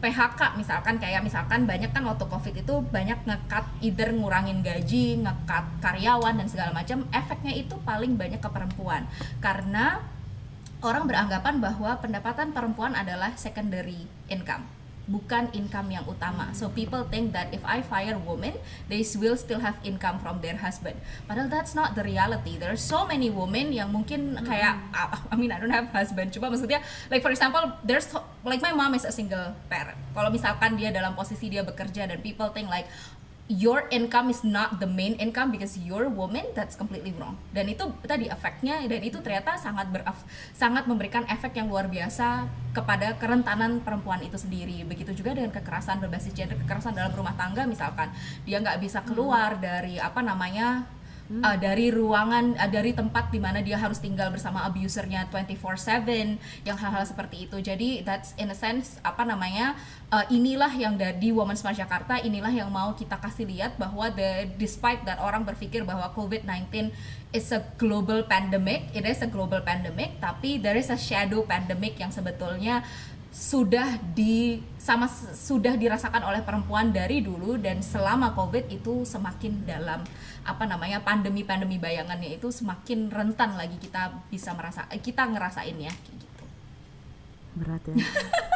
PHK 0.01 0.57
misalkan 0.57 0.97
kayak 0.97 1.21
misalkan 1.21 1.69
banyak 1.69 1.93
kan 1.93 2.01
waktu 2.01 2.25
covid 2.25 2.57
itu 2.57 2.75
banyak 2.89 3.21
ngekat 3.21 3.65
either 3.85 4.09
ngurangin 4.09 4.65
gaji, 4.65 5.21
ngekat 5.21 5.77
karyawan 5.77 6.41
dan 6.41 6.47
segala 6.49 6.73
macam 6.73 7.05
efeknya 7.13 7.53
itu 7.53 7.77
paling 7.85 8.17
banyak 8.17 8.41
ke 8.41 8.49
perempuan 8.49 9.05
karena 9.37 10.01
orang 10.81 11.05
beranggapan 11.05 11.61
bahwa 11.61 11.97
pendapatan 12.01 12.53
perempuan 12.53 12.97
adalah 12.97 13.37
secondary 13.37 14.09
income 14.29 14.65
bukan 15.11 15.51
income 15.51 15.91
yang 15.91 16.05
utama. 16.07 16.55
So 16.55 16.69
people 16.71 17.03
think 17.09 17.33
that 17.33 17.51
if 17.51 17.59
I 17.67 17.83
fire 17.83 18.15
women, 18.15 18.55
they 18.87 19.03
will 19.19 19.35
still 19.35 19.59
have 19.59 19.75
income 19.83 20.23
from 20.23 20.39
their 20.39 20.61
husband. 20.61 20.95
Padahal 21.25 21.49
that's 21.49 21.73
not 21.75 21.97
the 21.97 22.03
reality. 22.05 22.55
There 22.55 22.71
are 22.71 22.79
so 22.79 23.03
many 23.03 23.27
women 23.27 23.75
yang 23.75 23.91
mungkin 23.91 24.39
kayak 24.45 24.79
I 25.31 25.35
mean 25.35 25.51
I 25.51 25.59
don't 25.59 25.73
have 25.73 25.91
husband. 25.91 26.31
Coba 26.31 26.53
maksudnya 26.53 26.79
like 27.11 27.19
for 27.19 27.33
example, 27.35 27.61
there's 27.83 28.07
like 28.47 28.63
my 28.63 28.71
mom 28.71 28.95
is 28.95 29.03
a 29.03 29.13
single 29.13 29.51
parent. 29.67 29.99
Kalau 30.15 30.31
misalkan 30.31 30.79
dia 30.79 30.95
dalam 30.95 31.17
posisi 31.17 31.51
dia 31.51 31.65
bekerja 31.67 32.07
dan 32.07 32.23
people 32.23 32.47
think 32.55 32.71
like 32.71 32.87
your 33.49 33.87
income 33.89 34.29
is 34.29 34.45
not 34.45 34.77
the 34.77 34.87
main 34.87 35.17
income 35.17 35.51
because 35.51 35.75
you're 35.79 36.07
a 36.07 36.13
woman 36.13 36.45
that's 36.53 36.77
completely 36.77 37.11
wrong. 37.17 37.35
Dan 37.51 37.67
itu 37.71 37.89
tadi 38.05 38.29
efeknya 38.29 38.79
dan 38.85 39.01
itu 39.01 39.17
ternyata 39.19 39.57
sangat 39.57 39.89
ber 39.89 40.05
sangat 40.53 40.85
memberikan 40.85 41.25
efek 41.27 41.57
yang 41.57 41.67
luar 41.67 41.89
biasa 41.89 42.47
kepada 42.71 43.17
kerentanan 43.17 43.83
perempuan 43.83 44.23
itu 44.23 44.39
sendiri. 44.39 44.85
Begitu 44.87 45.11
juga 45.17 45.35
dengan 45.35 45.51
kekerasan 45.51 45.99
berbasis 45.99 46.31
gender 46.31 46.55
kekerasan 46.61 46.95
dalam 46.95 47.11
rumah 47.11 47.35
tangga 47.35 47.67
misalkan. 47.67 48.13
Dia 48.47 48.61
nggak 48.61 48.79
bisa 48.79 49.03
keluar 49.03 49.59
dari 49.59 49.97
apa 49.97 50.23
namanya 50.23 50.87
uh, 51.39 51.55
dari 51.55 51.87
ruangan 51.87 52.59
uh, 52.59 52.67
dari 52.67 52.91
tempat 52.91 53.31
di 53.31 53.39
mana 53.39 53.63
dia 53.63 53.79
harus 53.79 54.03
tinggal 54.03 54.27
bersama 54.27 54.67
abusernya 54.67 55.31
24/7 55.31 56.67
yang 56.67 56.75
hal-hal 56.75 57.07
seperti 57.07 57.47
itu. 57.47 57.57
Jadi 57.63 58.03
that's 58.03 58.35
in 58.35 58.51
a 58.51 58.57
sense 58.57 58.99
apa 59.07 59.23
namanya 59.23 59.79
uh, 60.11 60.27
inilah 60.27 60.69
yang 60.75 60.99
dari 60.99 61.31
Women's 61.31 61.63
March 61.63 61.79
Jakarta 61.79 62.19
inilah 62.19 62.51
yang 62.51 62.67
mau 62.67 62.91
kita 62.91 63.15
kasih 63.15 63.47
lihat 63.47 63.79
bahwa 63.79 64.11
the 64.11 64.51
despite 64.59 65.07
that 65.07 65.23
orang 65.23 65.47
berpikir 65.47 65.87
bahwa 65.87 66.11
COVID-19 66.11 66.91
is 67.31 67.47
a 67.55 67.63
global 67.79 68.27
pandemic 68.27 68.91
it 68.91 69.07
is 69.07 69.23
a 69.23 69.29
global 69.31 69.63
pandemic 69.63 70.19
tapi 70.19 70.59
there 70.59 70.75
is 70.75 70.91
a 70.91 70.99
shadow 70.99 71.47
pandemic 71.47 71.95
yang 71.95 72.11
sebetulnya 72.11 72.83
sudah 73.31 73.95
di 74.11 74.59
sama 74.75 75.07
sudah 75.07 75.79
dirasakan 75.79 76.19
oleh 76.27 76.43
perempuan 76.43 76.91
dari 76.91 77.23
dulu 77.23 77.55
dan 77.55 77.79
selama 77.79 78.35
covid 78.35 78.67
itu 78.67 79.07
semakin 79.07 79.63
dalam 79.63 80.03
apa 80.43 80.63
namanya 80.67 80.99
pandemi-pandemi 80.99 81.79
bayangannya 81.79 82.35
itu 82.35 82.51
semakin 82.51 83.07
rentan 83.07 83.55
lagi 83.55 83.79
kita 83.79 84.19
bisa 84.27 84.51
merasa 84.51 84.83
eh, 84.91 84.99
kita 84.99 85.23
ngerasainnya 85.31 85.95
kayak 85.95 86.17
gitu. 86.19 86.43
berat 87.55 87.83
ya 87.87 87.95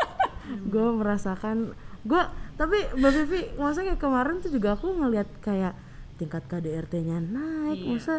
gue 0.76 0.88
merasakan 0.92 1.72
gue 2.04 2.22
tapi 2.60 2.78
mbak 3.00 3.12
Vivi 3.16 3.42
maksudnya 3.56 3.96
kayak 3.96 4.02
kemarin 4.04 4.36
tuh 4.44 4.52
juga 4.52 4.76
aku 4.76 4.92
ngelihat 4.92 5.30
kayak 5.40 5.74
tingkat 6.20 6.44
KDRT-nya 6.52 7.24
naik 7.24 7.80
Iya. 7.80 7.90
masa 7.96 8.16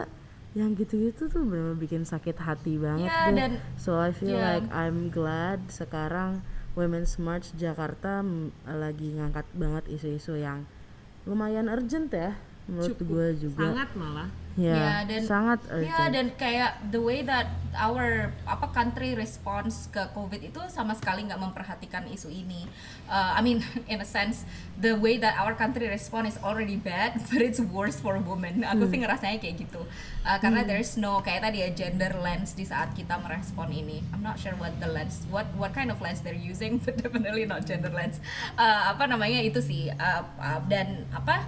yang 0.57 0.73
gitu-gitu 0.73 1.29
tuh 1.29 1.45
benar 1.45 1.77
bikin 1.77 2.03
sakit 2.03 2.33
hati 2.41 2.81
banget 2.81 3.05
Iya, 3.05 3.21
deh. 3.29 3.37
dan- 3.37 3.61
so 3.77 3.93
I 3.95 4.09
feel 4.09 4.33
iya. 4.33 4.57
like 4.57 4.67
I'm 4.73 5.13
glad 5.13 5.69
sekarang 5.69 6.41
Women's 6.73 7.17
March 7.17 7.53
Jakarta 7.55 8.25
lagi 8.65 9.13
ngangkat 9.13 9.45
banget 9.53 9.85
isu-isu 9.87 10.35
yang 10.35 10.65
lumayan 11.23 11.69
urgent 11.69 12.09
ya 12.09 12.41
menurut 12.67 12.99
cukup 12.99 13.07
gue 13.07 13.27
juga 13.47 13.63
sangat 13.63 13.91
malah 13.95 14.29
ya 14.57 14.73
Ya, 14.73 14.95
dan 15.05 15.21
sangat 15.21 15.61
Ya 15.69 15.73
urgent 15.77 16.13
dan 16.17 16.27
kayak 16.41 16.71
the 16.89 16.97
way 16.97 17.21
that 17.21 17.53
our 17.77 18.33
apa 18.49 18.73
country 18.73 19.13
response 19.13 19.93
ke 19.93 20.01
COVID 20.17 20.41
itu 20.41 20.61
sama 20.73 20.97
sekali 20.97 21.29
nggak 21.29 21.37
memperhatikan 21.37 22.09
isu 22.09 22.33
ini. 22.33 22.65
Uh, 23.05 23.37
I 23.37 23.45
mean 23.45 23.61
in 23.93 24.01
a 24.01 24.09
sense 24.09 24.49
the 24.81 24.97
way 24.97 25.21
that 25.21 25.37
our 25.37 25.53
country 25.53 25.85
respond 25.93 26.25
is 26.25 26.41
already 26.41 26.81
bad, 26.81 27.21
but 27.29 27.45
it's 27.45 27.61
worse 27.61 28.01
for 28.01 28.17
women. 28.17 28.65
Aku 28.65 28.89
sih 28.89 29.05
ngerasanya 29.05 29.45
kayak 29.45 29.61
gitu. 29.61 29.85
Uh, 30.25 30.41
karena 30.41 30.65
there's 30.65 30.97
no 30.97 31.21
kayak 31.21 31.45
tadi 31.45 31.61
ya 31.61 31.69
gender 31.77 32.17
lens 32.17 32.57
di 32.57 32.65
saat 32.65 32.97
kita 32.97 33.21
merespon 33.21 33.69
ini. 33.69 34.01
I'm 34.17 34.25
not 34.25 34.41
sure 34.41 34.57
what 34.57 34.73
the 34.81 34.89
lens, 34.89 35.29
what 35.29 35.45
what 35.61 35.77
kind 35.77 35.93
of 35.93 36.01
lens 36.01 36.25
they're 36.25 36.33
using, 36.33 36.81
but 36.85 36.97
definitely 36.97 37.45
not 37.45 37.69
gender 37.69 37.93
lens. 37.93 38.25
Uh, 38.57 38.97
apa 38.97 39.05
namanya 39.05 39.45
itu 39.45 39.61
sih 39.61 39.93
uh, 39.93 40.25
uh, 40.41 40.65
dan 40.65 41.05
apa 41.13 41.45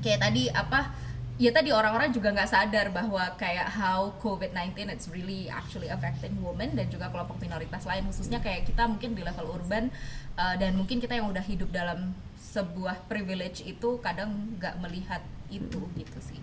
kayak 0.00 0.20
tadi 0.24 0.48
apa 0.48 0.94
ya 1.40 1.50
tadi 1.50 1.72
orang-orang 1.72 2.12
juga 2.12 2.30
nggak 2.30 2.50
sadar 2.50 2.92
bahwa 2.92 3.24
kayak 3.40 3.66
how 3.72 4.12
COVID-19 4.20 4.88
it's 4.92 5.08
really 5.10 5.48
actually 5.50 5.88
affecting 5.90 6.36
women 6.38 6.76
dan 6.76 6.86
juga 6.92 7.10
kelompok 7.10 7.40
minoritas 7.42 7.82
lain 7.88 8.04
khususnya 8.06 8.38
kayak 8.38 8.68
kita 8.68 8.84
mungkin 8.86 9.16
di 9.16 9.24
level 9.24 9.50
urban 9.50 9.90
uh, 10.38 10.54
dan 10.60 10.76
mungkin 10.76 11.00
kita 11.02 11.18
yang 11.18 11.26
udah 11.26 11.42
hidup 11.42 11.72
dalam 11.72 12.14
sebuah 12.38 13.08
privilege 13.08 13.64
itu 13.64 13.98
kadang 14.04 14.54
nggak 14.60 14.76
melihat 14.84 15.24
itu 15.48 15.82
gitu 15.96 16.18
sih. 16.20 16.40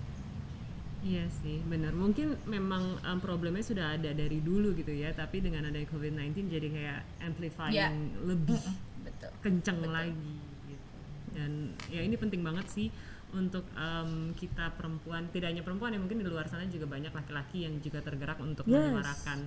Iya 1.00 1.32
sih, 1.32 1.64
benar. 1.64 1.96
Mungkin 1.96 2.44
memang 2.44 3.00
um, 3.08 3.20
problemnya 3.24 3.64
sudah 3.64 3.96
ada 3.96 4.12
dari 4.12 4.44
dulu 4.44 4.76
gitu 4.76 4.92
ya, 4.92 5.16
tapi 5.16 5.40
dengan 5.40 5.72
adanya 5.72 5.88
COVID-19 5.88 6.52
jadi 6.52 6.68
kayak 6.68 7.00
amplifying 7.24 7.72
Ya. 7.72 7.88
lebih 8.28 8.60
Betul. 9.08 9.32
kenceng 9.40 9.80
lagi 9.88 10.36
gitu. 10.68 10.98
Dan 11.40 11.72
ya 11.88 12.04
ini 12.04 12.20
penting 12.20 12.44
banget 12.44 12.68
sih 12.68 12.92
untuk 13.36 13.66
um, 13.78 14.34
kita 14.34 14.74
perempuan, 14.74 15.30
tidak 15.30 15.54
hanya 15.54 15.62
perempuan 15.62 15.94
ya 15.94 16.00
mungkin 16.02 16.22
di 16.22 16.26
luar 16.26 16.50
sana 16.50 16.66
juga 16.66 16.90
banyak 16.90 17.14
laki-laki 17.14 17.70
yang 17.70 17.78
juga 17.78 18.02
tergerak 18.02 18.42
untuk 18.42 18.66
Yes. 18.66 18.74
menyuarakan 18.74 19.40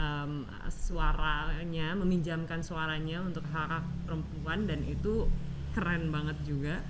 um, 0.00 0.32
suaranya, 0.72 1.96
meminjamkan 1.96 2.60
suaranya 2.64 3.20
untuk 3.20 3.44
hak 3.52 3.84
perempuan 4.08 4.64
dan 4.64 4.80
itu 4.88 5.28
keren 5.76 6.08
banget 6.08 6.38
juga. 6.48 6.80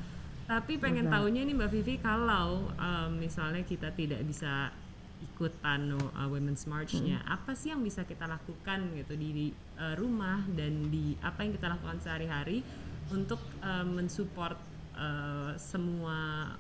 Tapi 0.47 0.79
pengen 0.79 1.11
tahunya 1.11 1.43
nih 1.43 1.55
Mbak 1.59 1.71
Vivi 1.75 1.95
kalau 1.99 2.71
um, 2.79 3.11
misalnya 3.19 3.67
kita 3.67 3.91
tidak 3.91 4.23
bisa 4.23 4.71
ikutan 5.19 5.99
uh, 5.99 6.29
Women's 6.31 6.71
March-nya, 6.71 7.19
apa 7.27 7.59
sih 7.59 7.75
yang 7.75 7.83
bisa 7.83 8.07
kita 8.07 8.31
lakukan 8.31 8.95
gitu 8.95 9.19
di, 9.19 9.29
di, 9.35 9.47
uh, 9.81 9.99
rumah 9.99 10.47
dan 10.55 10.87
di 10.87 11.19
apa 11.19 11.43
yang 11.43 11.53
kita 11.59 11.67
lakukan 11.75 11.99
sehari-hari 11.99 12.63
untuk 13.11 13.43
um, 13.59 13.99
mensupport 13.99 14.55
uh, 14.97 15.53
semua 15.61 16.51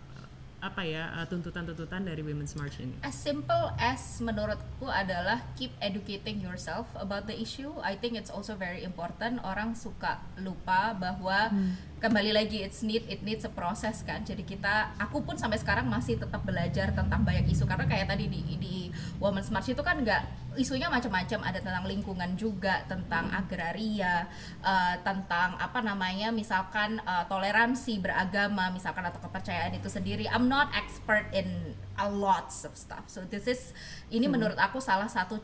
apa 0.57 0.83
ya 0.83 1.12
uh, 1.12 1.27
tuntutan-tuntutan 1.29 2.09
dari 2.09 2.25
Women's 2.25 2.57
March 2.57 2.81
ini? 2.81 2.96
As 3.05 3.14
simple 3.14 3.70
as 3.77 4.18
menurutku 4.25 4.88
adalah 4.88 5.44
keep 5.55 5.70
educating 5.85 6.40
yourself 6.40 6.88
about 6.96 7.29
the 7.29 7.37
issue. 7.37 7.70
I 7.85 7.94
think 7.94 8.16
it's 8.16 8.33
also 8.33 8.57
very 8.57 8.83
important. 8.83 9.38
Orang 9.44 9.77
suka 9.77 10.18
lupa 10.40 10.96
bahwa 10.96 11.53
kembali 12.01 12.33
lagi 12.35 12.64
it's 12.64 12.81
need 12.81 13.05
it 13.07 13.20
needs 13.22 13.44
a 13.44 13.53
process 13.53 14.01
kan. 14.03 14.25
Jadi 14.25 14.42
kita 14.42 14.96
aku 14.96 15.22
pun 15.22 15.37
sampai 15.37 15.61
sekarang 15.61 15.87
masih 15.87 16.18
tetap 16.18 16.42
belajar 16.42 16.90
tentang 16.90 17.22
banyak 17.22 17.46
isu 17.53 17.68
karena 17.68 17.85
kayak 17.85 18.11
tadi 18.11 18.27
di 18.27 18.40
di 18.57 18.77
Women's 19.20 19.53
March 19.53 19.70
itu 19.70 19.83
kan 19.85 20.01
nggak 20.03 20.46
isunya 20.57 20.88
macam-macam. 20.90 21.40
Ada 21.45 21.59
tentang 21.62 21.87
lingkungan 21.88 22.35
juga 22.35 22.85
tentang 22.90 23.31
agraria 23.33 24.27
eh, 24.61 24.95
tentang 25.07 25.57
apa 25.57 25.81
namanya 25.81 26.35
misalkan 26.35 27.01
eh, 27.01 27.25
toleransi 27.31 28.03
beragama 28.03 28.69
misalkan 28.73 29.07
atau 29.07 29.21
kepercayaan 29.23 29.73
itu 29.77 29.88
sendiri. 29.88 30.29
I'm 30.29 30.51
not 30.51 30.73
expert 30.75 31.29
in 31.33 31.77
a 31.97 32.09
lots 32.09 32.66
of 32.69 32.77
stuff. 32.77 33.09
So 33.09 33.25
this 33.25 33.49
is 33.49 33.73
ini 34.12 34.29
menurut 34.29 34.57
aku 34.57 34.83
salah 34.83 35.09
satu 35.09 35.40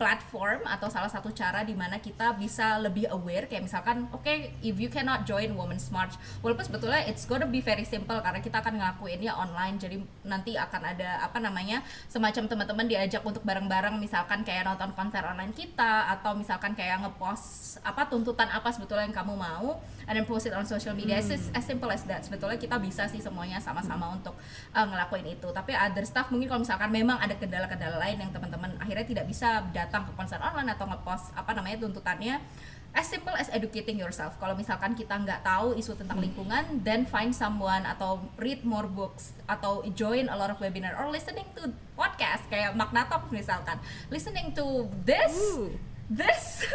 platform 0.00 0.64
atau 0.64 0.88
salah 0.88 1.12
satu 1.12 1.28
cara 1.28 1.60
di 1.60 1.76
mana 1.76 2.00
kita 2.00 2.32
bisa 2.40 2.80
lebih 2.80 3.04
aware 3.12 3.44
kayak 3.44 3.68
misalkan 3.68 4.08
oke 4.16 4.32
if 4.64 4.80
you 4.80 4.88
cannot 4.88 5.28
join 5.28 5.52
Women's 5.52 5.92
March 5.92 6.16
walaupun 6.40 6.64
sebetulnya 6.64 7.04
it's 7.04 7.28
gonna 7.28 7.44
be 7.44 7.60
very 7.60 7.84
simple 7.84 8.16
karena 8.24 8.40
kita 8.40 8.64
akan 8.64 8.80
ngelakuinnya 8.80 9.36
online 9.36 9.76
jadi 9.76 10.00
nanti 10.24 10.56
akan 10.56 10.96
ada 10.96 11.20
apa 11.20 11.36
namanya 11.36 11.84
semacam 12.08 12.48
teman-teman 12.48 12.88
diajak 12.88 13.20
untuk 13.20 13.44
bareng-bareng 13.44 14.00
misalkan 14.00 14.40
kayak 14.40 14.64
nonton 14.64 14.88
konser 14.96 15.20
online 15.20 15.52
kita 15.52 16.08
atau 16.16 16.32
misalkan 16.32 16.72
kayak 16.72 17.04
ngepost 17.04 17.76
apa 17.84 18.08
tuntutan 18.08 18.48
apa 18.48 18.72
sebetulnya 18.72 19.04
yang 19.04 19.12
kamu 19.12 19.36
mau 19.36 19.84
and 20.10 20.18
then 20.18 20.26
post 20.26 20.50
it 20.50 20.52
on 20.52 20.66
social 20.66 20.90
media. 20.90 21.22
It's 21.22 21.30
just 21.30 21.54
as 21.54 21.62
simple 21.62 21.86
as 21.86 22.02
that. 22.10 22.26
Sebetulnya 22.26 22.58
kita 22.58 22.82
bisa 22.82 23.06
sih 23.06 23.22
semuanya 23.22 23.62
sama-sama 23.62 24.10
untuk 24.10 24.34
uh, 24.74 24.86
ngelakuin 24.90 25.38
itu. 25.38 25.46
Tapi 25.54 25.70
other 25.70 26.02
stuff 26.02 26.34
mungkin 26.34 26.50
kalau 26.50 26.66
misalkan 26.66 26.90
memang 26.90 27.22
ada 27.22 27.38
kendala-kendala 27.38 28.02
lain 28.02 28.18
yang 28.18 28.34
teman-teman 28.34 28.74
akhirnya 28.82 29.06
tidak 29.06 29.30
bisa 29.30 29.62
datang 29.70 30.10
ke 30.10 30.12
konser 30.18 30.42
online 30.42 30.74
atau 30.74 30.90
ngepost 30.90 31.30
apa 31.38 31.54
namanya 31.54 31.86
tuntutannya 31.86 32.42
as 32.90 33.06
simple 33.06 33.30
as 33.38 33.46
educating 33.54 33.94
yourself. 34.02 34.34
Kalau 34.42 34.58
misalkan 34.58 34.98
kita 34.98 35.14
nggak 35.14 35.46
tahu 35.46 35.78
isu 35.78 35.94
tentang 35.94 36.18
lingkungan 36.18 36.82
then 36.82 37.06
find 37.06 37.30
someone 37.30 37.86
atau 37.86 38.18
read 38.34 38.66
more 38.66 38.90
books 38.90 39.30
atau 39.46 39.86
join 39.94 40.26
a 40.26 40.34
lot 40.34 40.50
of 40.50 40.58
webinar 40.58 40.98
or 40.98 41.06
listening 41.06 41.46
to 41.54 41.70
podcast 41.94 42.42
kayak 42.50 42.74
Magna 42.74 43.06
Talk 43.06 43.30
misalkan. 43.30 43.78
Listening 44.10 44.50
to 44.58 44.90
this 45.06 45.38
Ooh. 45.54 45.89
This 46.10 46.66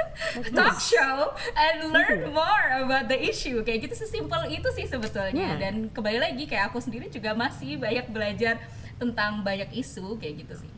talk 0.56 0.80
show 0.80 1.36
and 1.54 1.92
learn 1.92 2.32
more 2.32 2.66
about 2.80 3.12
the 3.12 3.20
issue 3.20 3.60
kayak 3.62 3.84
gitu 3.86 4.08
sesimpel 4.08 4.48
itu 4.48 4.68
sih 4.72 4.88
sebetulnya 4.88 5.36
Yeah. 5.36 5.60
dan 5.60 5.92
kembali 5.92 6.24
lagi 6.24 6.48
kayak 6.48 6.72
aku 6.72 6.80
sendiri 6.80 7.12
juga 7.12 7.36
masih 7.36 7.76
banyak 7.76 8.08
belajar 8.10 8.58
tentang 8.96 9.44
banyak 9.44 9.68
isu 9.76 10.16
kayak 10.18 10.48
gitu 10.48 10.64
sih 10.64 10.72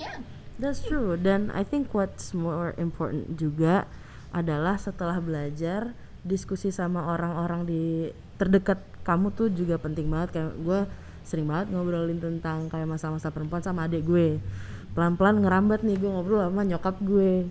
ya 0.00 0.16
That's 0.56 0.80
true. 0.80 1.20
Dan 1.20 1.52
I 1.52 1.68
think 1.68 1.92
what's 1.92 2.32
more 2.32 2.72
important 2.80 3.36
juga 3.36 3.84
adalah 4.32 4.80
setelah 4.80 5.20
belajar 5.20 5.92
diskusi 6.24 6.72
sama 6.72 7.12
orang-orang 7.12 7.68
di 7.68 7.84
terdekat 8.40 8.80
kamu 9.04 9.36
tuh 9.36 9.52
juga 9.52 9.76
penting 9.76 10.08
banget. 10.08 10.40
Kayak 10.40 10.52
gue 10.56 10.80
sering 11.28 11.44
banget 11.44 11.76
ngobrolin 11.76 12.16
tentang 12.16 12.72
kayak 12.72 12.88
masalah-masalah 12.88 13.36
perempuan 13.36 13.60
sama 13.60 13.84
adik 13.84 14.08
gue. 14.08 14.40
Pelan-pelan 14.96 15.44
ngerambat 15.44 15.84
nih 15.84 16.00
gue 16.00 16.08
ngobrol 16.08 16.40
sama 16.40 16.64
nyokap 16.64 16.96
gue. 17.04 17.46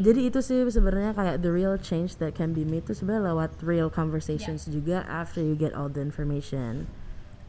Jadi 0.00 0.20
itu 0.30 0.38
sih 0.38 0.62
sebenarnya 0.68 1.12
kayak 1.16 1.42
the 1.42 1.50
real 1.50 1.74
change 1.74 2.20
that 2.22 2.36
can 2.36 2.54
be 2.54 2.62
made 2.62 2.86
tuh 2.86 2.94
sebenarnya 2.94 3.34
lewat 3.34 3.50
real 3.64 3.90
conversations 3.90 4.68
juga 4.70 5.02
after 5.08 5.42
you 5.42 5.58
get 5.58 5.74
all 5.74 5.90
the 5.90 5.98
information. 5.98 6.86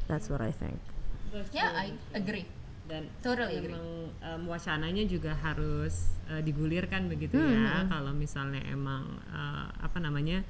That's 0.09 0.27
what 0.31 0.41
I 0.41 0.49
think. 0.49 0.79
ya 1.55 1.71
I 1.71 1.95
agree 2.11 2.43
dan 2.91 3.07
Totally 3.23 3.55
agree. 3.55 3.71
memang 3.71 3.87
um, 4.19 4.41
wacananya 4.51 5.07
juga 5.07 5.31
harus 5.39 6.11
uh, 6.27 6.43
digulirkan 6.43 7.07
begitu 7.07 7.39
Hmm, 7.39 7.55
ya 7.55 7.87
kalau 7.87 8.11
misalnya 8.11 8.59
emang 8.67 9.15
uh, 9.31 9.71
apa 9.79 9.97
namanya 10.03 10.43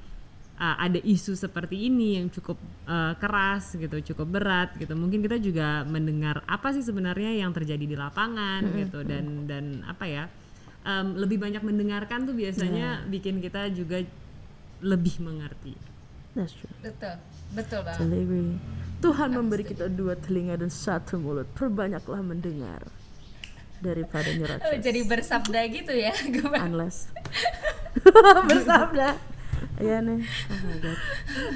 uh, 0.62 0.76
ada 0.78 1.02
isu 1.02 1.34
seperti 1.34 1.90
ini 1.90 2.22
yang 2.22 2.30
cukup 2.30 2.54
uh, 2.86 3.18
keras 3.18 3.74
gitu 3.74 4.14
cukup 4.14 4.38
berat 4.38 4.70
gitu 4.78 4.94
mungkin 4.94 5.18
kita 5.20 5.42
juga 5.42 5.82
mendengar 5.84 6.46
apa 6.46 6.70
sih 6.70 6.80
sebenarnya 6.80 7.34
yang 7.34 7.50
terjadi 7.50 7.82
di 7.82 7.96
lapangan 7.98 8.62
Hmm, 8.62 8.78
gitu 8.78 9.02
dan 9.02 9.24
dan 9.44 9.64
apa 9.84 10.06
ya 10.06 10.24
um, 10.86 11.18
lebih 11.18 11.42
banyak 11.42 11.60
mendengarkan 11.60 12.24
tuh 12.24 12.32
biasanya 12.32 13.02
bikin 13.10 13.42
kita 13.42 13.66
juga 13.74 14.06
lebih 14.80 15.18
mengerti 15.18 15.74
That's 16.32 16.54
true. 16.54 16.70
betul 16.80 17.18
betul 17.52 17.80
banget 17.82 17.98
Totally 18.00 18.22
agree. 18.22 18.56
Tuhan 19.02 19.34
memberi 19.34 19.64
kita 19.66 19.90
dua 19.90 20.14
telinga 20.14 20.54
dan 20.54 20.70
satu 20.70 21.18
mulut. 21.18 21.44
Perbanyaklah 21.52 22.22
mendengar 22.22 22.86
daripada 23.82 24.30
Oh, 24.30 24.38
nyuracas. 24.38 24.78
jadi 24.78 25.00
bersabda 25.02 25.60
gitu 25.68 25.90
ya 25.90 26.14
Unless 26.66 27.10
bersabda. 28.48 29.31
Iya 29.76 30.04
nih. 30.04 30.20
Oh 30.20 30.58
my 30.62 30.76
god. 30.78 30.98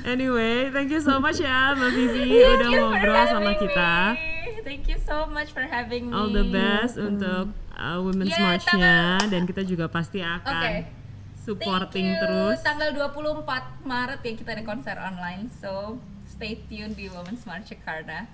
anyway 0.09 0.73
thank 0.73 0.89
you 0.89 0.99
so 0.99 1.21
much 1.21 1.37
ya 1.37 1.77
Mbak 1.77 1.91
Vivi 1.93 2.25
Thank 2.33 2.55
udah 2.57 2.69
ngobrol 2.73 3.25
sama 3.29 3.53
kita 3.57 3.93
me. 4.17 4.35
Thank 4.63 4.85
you 4.89 4.99
so 4.99 5.27
much 5.27 5.51
for 5.51 5.63
having 5.63 6.11
me. 6.11 6.13
all 6.15 6.27
the 6.27 6.47
best 6.49 6.97
untuk 6.97 7.53
uh, 7.73 7.99
Women's 8.01 8.35
Yeah, 8.35 8.43
March-nya 8.43 8.99
dan 9.29 9.43
kita 9.45 9.63
juga 9.63 9.87
pasti 9.87 10.19
akan 10.19 10.83
Oke. 10.83 10.91
supporting 11.39 12.07
Thank 12.11 12.19
you. 12.19 12.23
terus. 12.27 12.57
Tanggal 12.63 12.91
24 12.91 13.47
Maret 13.85 14.21
ya 14.23 14.33
kita 14.35 14.51
ada 14.59 14.65
konser 14.65 14.97
online. 14.99 15.47
So, 15.53 16.03
stay 16.27 16.59
tune 16.67 16.95
di 16.95 17.07
Women's 17.07 17.47
March 17.47 17.71
Jakarta. 17.71 18.27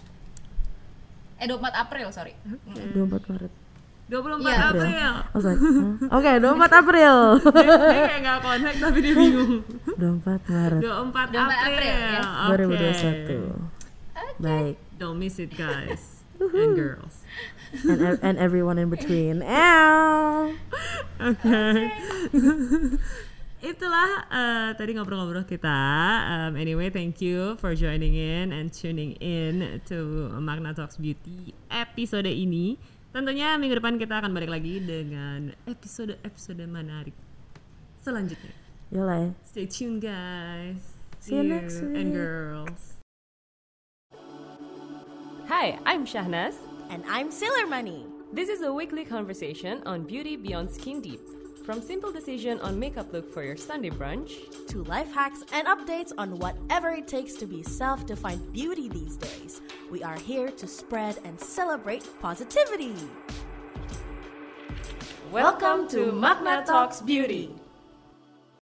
Eh 1.37 1.45
24 1.45 1.75
April, 1.75 2.09
sorry. 2.09 2.33
24 2.97 3.29
Maret. 3.29 3.53
24 4.12 4.44
Iya. 4.44 4.61
April. 4.68 5.12
Oh. 5.33 5.40
Huh? 5.40 6.16
Oke, 6.20 6.31
24 6.37 6.81
April. 6.85 7.16
dia, 7.57 7.64
dia 7.64 8.03
kayak 8.05 8.20
nggak 8.20 8.38
connect 8.38 8.77
tapi 8.79 8.98
dia 9.01 9.14
bingung. 9.16 9.53
24 9.96 10.53
Maret 10.53 10.81
24 10.85 11.33
24 11.33 11.64
April. 11.64 11.96
April, 12.44 12.68
yes. 12.77 13.01
Oke. 13.01 13.37
2021. 14.12 14.38
Baik. 14.38 14.77
Don't 14.94 15.16
miss 15.16 15.37
it 15.37 15.51
guys 15.53 16.22
and 16.42 16.77
girls. 16.77 17.25
And, 17.72 18.01
ev- 18.05 18.20
and 18.20 18.37
everyone 18.37 18.77
in 18.77 18.92
between. 18.92 19.40
Ow. 19.40 20.53
Oke. 21.18 21.62
itulah 23.62 24.11
uh, 24.27 24.68
tadi 24.75 24.92
ngobrol-ngobrol 24.92 25.46
kita. 25.46 25.79
Um, 26.27 26.59
anyway, 26.59 26.90
thank 26.90 27.22
you 27.22 27.55
for 27.57 27.72
joining 27.72 28.12
in 28.12 28.51
and 28.51 28.75
tuning 28.75 29.14
in 29.22 29.81
to 29.87 30.29
Magna 30.37 30.75
Talks 30.75 30.98
Beauty 30.98 31.55
episode 31.70 32.27
ini. 32.27 32.75
Tentunya 33.12 33.61
minggu 33.61 33.77
depan 33.77 34.01
kita 34.01 34.25
akan 34.25 34.33
balik 34.33 34.48
lagi 34.48 34.81
dengan 34.81 35.53
episode-episode 35.68 36.64
menarik 36.64 37.12
selanjutnya. 38.01 38.57
Yolah. 38.88 39.37
Stay 39.44 39.68
tuned, 39.68 40.01
guys. 40.01 40.81
See 41.20 41.37
you 41.37 41.44
next 41.44 41.85
week. 41.85 41.92
and 41.92 42.16
girls. 42.16 42.96
Hi, 45.53 45.77
I'm 45.85 46.09
Shahnaz. 46.09 46.57
And 46.88 47.05
I'm 47.05 47.29
Sailor 47.29 47.68
Money. 47.68 48.09
This 48.33 48.48
is 48.48 48.64
a 48.64 48.72
weekly 48.72 49.05
conversation 49.05 49.85
on 49.85 50.09
beauty 50.09 50.40
beyond 50.40 50.72
skin 50.72 51.05
deep. 51.05 51.20
From 51.64 51.81
simple 51.81 52.11
decision 52.11 52.59
on 52.59 52.77
makeup 52.77 53.12
look 53.12 53.33
for 53.33 53.44
your 53.44 53.57
Sunday 53.57 53.90
brunch 53.90 54.33
To 54.66 54.83
life 54.83 55.12
hacks 55.14 55.44
and 55.53 55.64
updates 55.68 56.12
on 56.18 56.37
whatever 56.40 56.90
it 56.90 57.07
takes 57.07 57.35
to 57.35 57.46
be 57.46 57.62
self 57.62 58.05
defined 58.05 58.53
beauty 58.53 58.88
these 58.88 59.16
days. 59.16 59.61
We 59.88 60.03
are 60.03 60.18
here 60.18 60.51
to 60.51 60.66
spread 60.66 61.20
and 61.25 61.38
celebrate 61.38 62.05
positivity. 62.20 62.97
Welcome 65.30 65.86
to 65.91 66.11
Magna 66.11 66.64
Talks 66.66 67.01
Beauty. 67.01 67.55